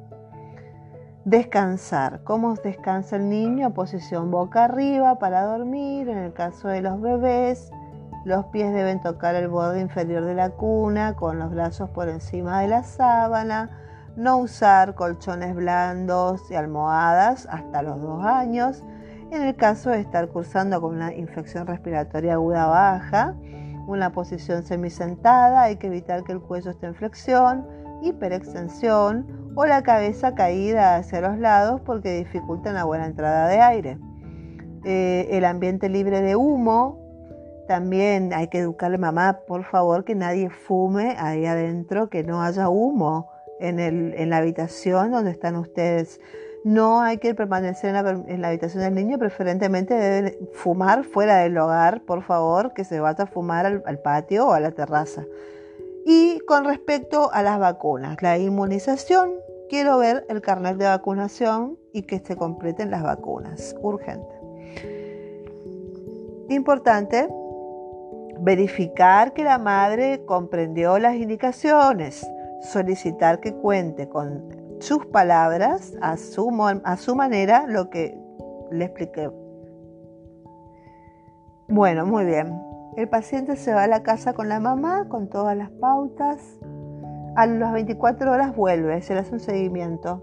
Descansar. 1.25 2.23
¿Cómo 2.23 2.55
descansa 2.55 3.17
el 3.17 3.29
niño? 3.29 3.75
Posición 3.75 4.31
boca 4.31 4.65
arriba 4.65 5.19
para 5.19 5.43
dormir. 5.43 6.09
En 6.09 6.19
el 6.19 6.33
caso 6.33 6.69
de 6.69 6.83
los 6.83 7.01
bebés, 7.01 7.73
los 8.25 8.45
pies 8.47 8.73
deben 8.73 9.01
tocar 9.01 9.35
el 9.35 9.49
borde 9.49 9.81
inferior 9.81 10.25
de 10.25 10.35
la 10.35 10.51
cuna 10.51 11.17
con 11.17 11.39
los 11.39 11.51
brazos 11.51 11.91
por 11.91 12.09
encima 12.09 12.61
de 12.61 12.69
la 12.69 12.85
sábana. 12.85 13.86
No 14.17 14.39
usar 14.39 14.95
colchones 14.95 15.55
blandos 15.55 16.51
y 16.51 16.55
almohadas 16.55 17.47
hasta 17.51 17.83
los 17.83 18.01
dos 18.01 18.25
años. 18.25 18.83
En 19.31 19.43
el 19.43 19.55
caso 19.57 19.91
de 19.91 20.01
estar 20.01 20.29
cursando 20.29 20.81
con 20.81 20.95
una 20.95 21.15
infección 21.15 21.67
respiratoria 21.67 22.35
aguda 22.35 22.67
baja, 22.67 23.35
una 23.87 24.13
posición 24.13 24.63
semisentada, 24.63 25.65
hay 25.65 25.77
que 25.77 25.89
evitar 25.89 26.25
que 26.25 26.33
el 26.33 26.41
cuello 26.41 26.71
esté 26.71 26.87
en 26.87 26.95
flexión, 26.95 27.67
hiperextensión 28.03 29.53
o 29.55 29.67
la 29.67 29.83
cabeza 29.83 30.35
caída 30.35 30.97
hacia 30.97 31.21
los 31.21 31.39
lados 31.39 31.83
porque 31.83 32.17
dificultan 32.17 32.75
la 32.75 32.85
buena 32.85 33.05
entrada 33.05 33.49
de 33.49 33.61
aire. 33.61 33.99
Eh, 34.85 35.29
el 35.31 35.45
ambiente 35.45 35.91
libre 35.91 36.23
de 36.23 36.37
humo, 36.37 36.99
también 37.69 38.33
hay 38.33 38.49
que 38.49 38.61
educarle 38.61 38.97
mamá, 38.97 39.41
por 39.47 39.65
favor, 39.65 40.05
que 40.05 40.15
nadie 40.15 40.49
fume 40.49 41.17
ahí 41.19 41.45
adentro, 41.45 42.09
que 42.09 42.23
no 42.23 42.41
haya 42.41 42.71
humo 42.71 43.36
en, 43.61 43.79
en 43.81 44.31
la 44.31 44.39
habitación 44.39 45.11
donde 45.11 45.31
están 45.31 45.57
ustedes. 45.57 46.21
No 46.67 47.01
hay 47.01 47.19
que 47.19 47.33
permanecer 47.33 47.95
en 47.95 48.43
la, 48.43 48.49
habitación 48.49 48.83
del 48.83 48.95
niño, 48.97 49.21
preferentemente 49.21 49.95
deben 49.95 50.37
fumar 50.53 51.05
fuera 51.05 51.37
del 51.37 51.57
hogar, 51.59 52.03
por 52.03 52.23
favor, 52.23 52.75
que 52.75 52.83
se 52.83 52.99
vaya 52.99 53.23
a 53.23 53.27
fumar 53.29 53.83
al 53.85 53.99
patio 54.01 54.49
o 54.49 54.53
a 54.53 54.59
la 54.59 54.73
terraza. 54.73 55.25
Y 56.05 56.41
con 56.41 56.65
respecto 56.65 57.31
a 57.33 57.45
las 57.45 57.61
vacunas, 57.61 58.21
la 58.21 58.37
inmunización, 58.39 59.31
quiero 59.69 59.99
ver 59.99 60.27
el 60.29 60.41
carnet 60.41 60.77
de 60.77 60.87
vacunación 60.87 61.79
y 61.93 62.03
que 62.03 62.19
se 62.19 62.35
completen 62.35 62.91
las 62.91 63.05
vacunas. 63.05 63.77
Urgente. 63.81 64.35
Importante, 66.49 67.29
verificar 68.41 69.33
que 69.35 69.45
la 69.45 69.59
madre 69.59 70.25
comprendió 70.27 70.99
las 70.99 71.15
indicaciones, 71.15 72.29
solicitar 72.63 73.41
que 73.41 73.55
cuente 73.55 74.09
con 74.09 74.49
sus 74.81 75.07
palabras, 75.07 75.95
a 76.01 76.17
su, 76.17 76.51
a 76.85 76.97
su 76.97 77.15
manera, 77.15 77.67
lo 77.67 77.91
que 77.91 78.19
le 78.71 78.85
expliqué. 78.85 79.31
Bueno, 81.69 82.07
muy 82.07 82.25
bien. 82.25 82.63
El 82.97 83.09
paciente 83.09 83.57
se 83.57 83.75
va 83.75 83.85
a 83.85 83.89
la 83.89 84.03
casa 84.03 84.33
con 84.33 84.49
la 84.49 84.61
mamá, 84.61 85.09
con 85.09 85.29
todas 85.29 85.57
las 85.57 85.71
pautas. 85.71 86.41
A 87.35 87.47
las 87.47 87.73
24 87.73 88.31
horas 88.31 88.57
vuelve, 88.57 89.03
se 89.03 89.15
le 89.15 89.21
hace 89.21 89.35
un 89.35 89.41
seguimiento. 89.41 90.23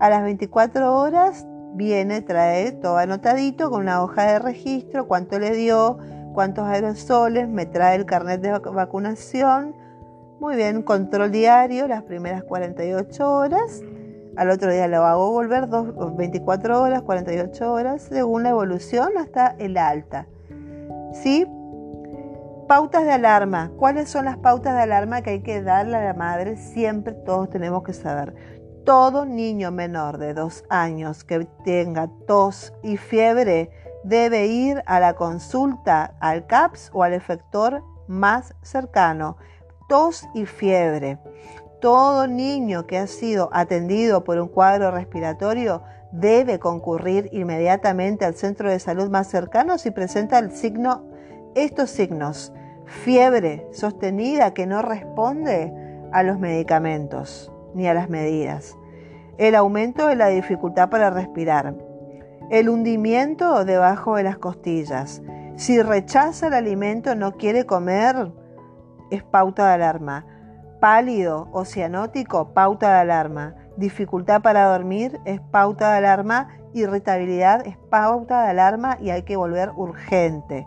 A 0.00 0.10
las 0.10 0.22
24 0.22 0.98
horas 0.98 1.46
viene, 1.74 2.22
trae 2.22 2.72
todo 2.72 2.98
anotadito 2.98 3.70
con 3.70 3.82
una 3.82 4.02
hoja 4.02 4.32
de 4.32 4.38
registro, 4.38 5.06
cuánto 5.06 5.38
le 5.38 5.52
dio, 5.52 5.98
cuántos 6.34 6.66
aerosoles, 6.66 7.48
me 7.48 7.66
trae 7.66 7.96
el 7.96 8.06
carnet 8.06 8.40
de 8.40 8.58
vacunación. 8.58 9.76
Muy 10.40 10.54
bien, 10.54 10.82
control 10.82 11.32
diario 11.32 11.88
las 11.88 12.04
primeras 12.04 12.44
48 12.44 13.28
horas. 13.28 13.82
Al 14.36 14.50
otro 14.50 14.70
día 14.70 14.86
lo 14.86 15.04
hago 15.04 15.32
volver 15.32 15.66
24 15.66 16.80
horas, 16.80 17.02
48 17.02 17.72
horas, 17.72 18.02
según 18.02 18.44
la 18.44 18.50
evolución 18.50 19.18
hasta 19.18 19.56
el 19.58 19.76
alta. 19.76 20.28
¿Sí? 21.12 21.44
Pautas 22.68 23.04
de 23.04 23.12
alarma. 23.12 23.72
¿Cuáles 23.76 24.10
son 24.10 24.26
las 24.26 24.36
pautas 24.36 24.76
de 24.76 24.82
alarma 24.82 25.22
que 25.22 25.30
hay 25.30 25.40
que 25.40 25.60
darle 25.60 25.96
a 25.96 26.04
la 26.04 26.14
madre? 26.14 26.56
Siempre 26.56 27.14
todos 27.14 27.50
tenemos 27.50 27.82
que 27.82 27.92
saber. 27.92 28.36
Todo 28.84 29.24
niño 29.24 29.72
menor 29.72 30.18
de 30.18 30.34
dos 30.34 30.64
años 30.70 31.24
que 31.24 31.48
tenga 31.64 32.08
tos 32.28 32.72
y 32.84 32.96
fiebre 32.96 33.70
debe 34.04 34.46
ir 34.46 34.84
a 34.86 35.00
la 35.00 35.14
consulta 35.14 36.14
al 36.20 36.46
CAPS 36.46 36.92
o 36.94 37.02
al 37.02 37.12
efector 37.12 37.82
más 38.06 38.54
cercano. 38.62 39.36
Tos 39.88 40.28
y 40.34 40.44
fiebre. 40.44 41.18
Todo 41.80 42.26
niño 42.26 42.86
que 42.86 42.98
ha 42.98 43.06
sido 43.06 43.48
atendido 43.52 44.22
por 44.22 44.38
un 44.38 44.48
cuadro 44.48 44.90
respiratorio 44.90 45.82
debe 46.12 46.58
concurrir 46.58 47.30
inmediatamente 47.32 48.26
al 48.26 48.34
centro 48.34 48.70
de 48.70 48.80
salud 48.80 49.08
más 49.08 49.28
cercano 49.28 49.78
si 49.78 49.90
presenta 49.90 50.42
estos 51.54 51.90
signos. 51.90 52.52
Fiebre 52.84 53.66
sostenida 53.72 54.52
que 54.52 54.66
no 54.66 54.82
responde 54.82 55.72
a 56.12 56.22
los 56.22 56.38
medicamentos 56.38 57.50
ni 57.74 57.88
a 57.88 57.94
las 57.94 58.10
medidas. 58.10 58.76
El 59.38 59.54
aumento 59.54 60.06
de 60.08 60.16
la 60.16 60.28
dificultad 60.28 60.90
para 60.90 61.08
respirar. 61.08 61.74
El 62.50 62.68
hundimiento 62.68 63.64
debajo 63.64 64.16
de 64.16 64.24
las 64.24 64.36
costillas. 64.36 65.22
Si 65.56 65.80
rechaza 65.80 66.48
el 66.48 66.54
alimento, 66.54 67.14
no 67.14 67.32
quiere 67.32 67.64
comer, 67.64 68.32
es 69.10 69.22
pauta 69.22 69.68
de 69.68 69.74
alarma. 69.74 70.24
Pálido 70.80 71.48
o 71.52 71.64
cianótico, 71.64 72.52
pauta 72.54 72.94
de 72.94 73.00
alarma 73.00 73.54
dificultad 73.78 74.42
para 74.42 74.66
dormir 74.66 75.20
es 75.24 75.40
pauta 75.40 75.92
de 75.92 75.98
alarma, 75.98 76.48
irritabilidad 76.74 77.66
es 77.66 77.76
pauta 77.90 78.42
de 78.42 78.50
alarma 78.50 78.98
y 79.00 79.10
hay 79.10 79.22
que 79.22 79.36
volver 79.36 79.70
urgente. 79.76 80.66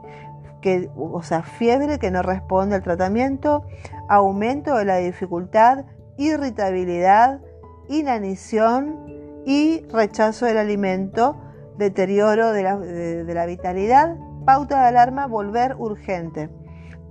Que, 0.61 0.89
o 0.95 1.21
sea, 1.21 1.43
fiebre 1.43 1.99
que 1.99 2.11
no 2.11 2.21
responde 2.21 2.75
al 2.75 2.83
tratamiento, 2.83 3.65
aumento 4.07 4.77
de 4.77 4.85
la 4.85 4.97
dificultad, 4.97 5.85
irritabilidad, 6.17 7.41
inanición 7.89 9.05
y 9.45 9.81
rechazo 9.91 10.45
del 10.45 10.57
alimento, 10.57 11.35
deterioro 11.77 12.53
de 12.53 12.63
la, 12.63 12.77
de 12.77 13.33
la 13.33 13.45
vitalidad, 13.45 14.15
pauta 14.45 14.81
de 14.81 14.87
alarma, 14.87 15.27
volver 15.27 15.75
urgente. 15.77 16.49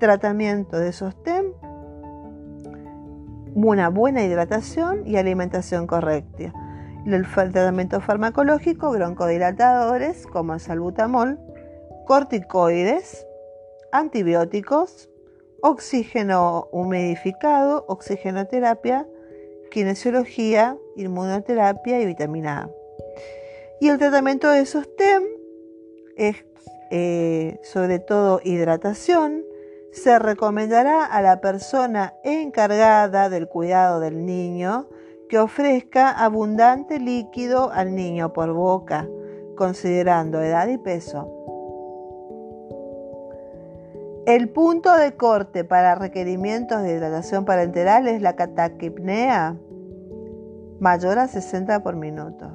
Tratamiento 0.00 0.78
de 0.78 0.92
sostén 0.92 1.52
una 3.54 3.90
buena 3.90 4.24
hidratación 4.24 5.06
y 5.06 5.16
alimentación 5.16 5.86
correcta. 5.86 6.54
El 7.04 7.26
tratamiento 7.30 8.00
farmacológico, 8.00 8.90
broncodilatadores 8.92 10.26
como 10.26 10.54
el 10.54 10.60
salbutamol, 10.60 11.38
corticoides, 12.06 13.26
antibióticos, 13.92 15.10
oxígeno 15.60 16.68
humidificado, 16.72 17.84
oxigenoterapia, 17.86 19.06
kinesiología, 19.70 20.78
inmunoterapia 20.96 22.00
y 22.00 22.06
vitamina 22.06 22.62
A. 22.62 22.70
Y 23.82 23.88
el 23.88 23.98
tratamiento 23.98 24.48
de 24.48 24.64
sostén 24.64 25.24
es 26.16 26.36
eh, 26.90 27.60
sobre 27.62 27.98
todo 27.98 28.40
hidratación, 28.42 29.44
se 29.92 30.18
recomendará 30.18 31.04
a 31.04 31.22
la 31.22 31.40
persona 31.40 32.14
encargada 32.22 33.28
del 33.28 33.48
cuidado 33.48 34.00
del 34.00 34.24
niño 34.24 34.88
que 35.28 35.38
ofrezca 35.38 36.10
abundante 36.10 36.98
líquido 36.98 37.70
al 37.72 37.94
niño 37.94 38.32
por 38.32 38.52
boca, 38.52 39.08
considerando 39.56 40.40
edad 40.40 40.68
y 40.68 40.78
peso. 40.78 41.36
El 44.26 44.48
punto 44.48 44.96
de 44.96 45.16
corte 45.16 45.64
para 45.64 45.94
requerimientos 45.94 46.82
de 46.82 46.92
hidratación 46.92 47.44
parenteral 47.44 48.06
es 48.06 48.20
la 48.22 48.36
cataquipnea 48.36 49.56
mayor 50.78 51.18
a 51.18 51.26
60 51.28 51.82
por 51.82 51.96
minuto. 51.96 52.52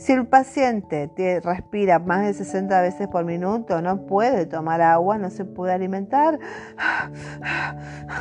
Si 0.00 0.12
el 0.12 0.26
paciente 0.26 1.10
respira 1.44 1.98
más 1.98 2.24
de 2.24 2.32
60 2.32 2.80
veces 2.80 3.06
por 3.08 3.26
minuto, 3.26 3.82
no 3.82 4.06
puede 4.06 4.46
tomar 4.46 4.80
agua, 4.80 5.18
no 5.18 5.28
se 5.28 5.44
puede 5.44 5.74
alimentar, 5.74 6.38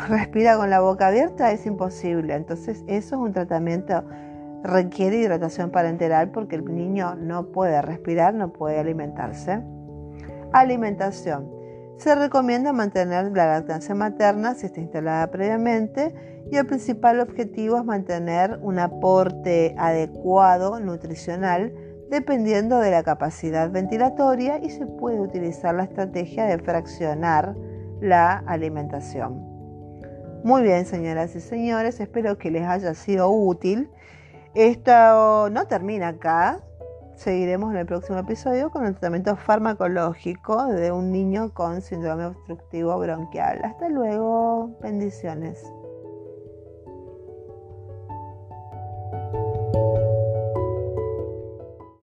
respira 0.10 0.58
con 0.58 0.70
la 0.70 0.82
boca 0.82 1.08
abierta, 1.08 1.54
es 1.54 1.65
imposible. 1.65 2.36
Entonces 2.36 2.84
eso 2.88 3.15
es 3.15 3.22
un 3.22 3.32
tratamiento, 3.32 4.04
requiere 4.62 5.20
hidratación 5.20 5.72
parenteral 5.72 6.32
porque 6.32 6.58
el 6.58 6.65
niño 6.65 7.15
no 7.15 7.54
puede 7.54 7.82
respirar, 7.82 8.34
no 8.34 8.52
puede 8.52 8.78
alimentarse. 8.78 9.62
Alimentación. 10.52 11.59
Se 11.99 12.15
recomienda 12.15 12.71
mantener 12.71 13.29
la 13.33 13.45
lactancia 13.45 13.93
materna 13.93 14.55
si 14.55 14.67
está 14.67 14.79
instalada 14.79 15.29
previamente 15.31 16.15
y 16.49 16.55
el 16.55 16.65
principal 16.65 17.19
objetivo 17.19 17.75
es 17.75 17.83
mantener 17.83 18.57
un 18.62 18.79
aporte 18.79 19.75
adecuado 19.77 20.79
nutricional 20.79 21.73
dependiendo 22.09 22.79
de 22.79 22.91
la 22.91 23.03
capacidad 23.03 23.69
ventilatoria 23.69 24.59
y 24.59 24.69
se 24.69 24.85
puede 24.85 25.19
utilizar 25.19 25.75
la 25.75 25.83
estrategia 25.83 26.45
de 26.45 26.57
fraccionar 26.59 27.53
la 27.99 28.38
alimentación. 28.47 29.43
Muy 30.45 30.63
bien, 30.63 30.85
señoras 30.85 31.35
y 31.35 31.41
señores, 31.41 31.99
espero 31.99 32.38
que 32.38 32.49
les 32.49 32.65
haya 32.65 32.93
sido 32.93 33.29
útil. 33.29 33.89
Esto 34.55 35.49
no 35.49 35.67
termina 35.67 36.07
acá, 36.07 36.62
Seguiremos 37.19 37.73
en 37.73 37.79
el 37.79 37.86
próximo 37.86 38.17
episodio 38.17 38.69
con 38.69 38.86
el 38.86 38.93
tratamiento 38.93 39.36
farmacológico 39.36 40.67
de 40.67 40.93
un 40.93 41.12
niño 41.12 41.53
con 41.53 41.82
síndrome 41.82 42.27
obstructivo 42.27 42.97
bronquial. 42.97 43.60
Hasta 43.65 43.89
luego, 43.89 44.79
bendiciones. 44.82 45.62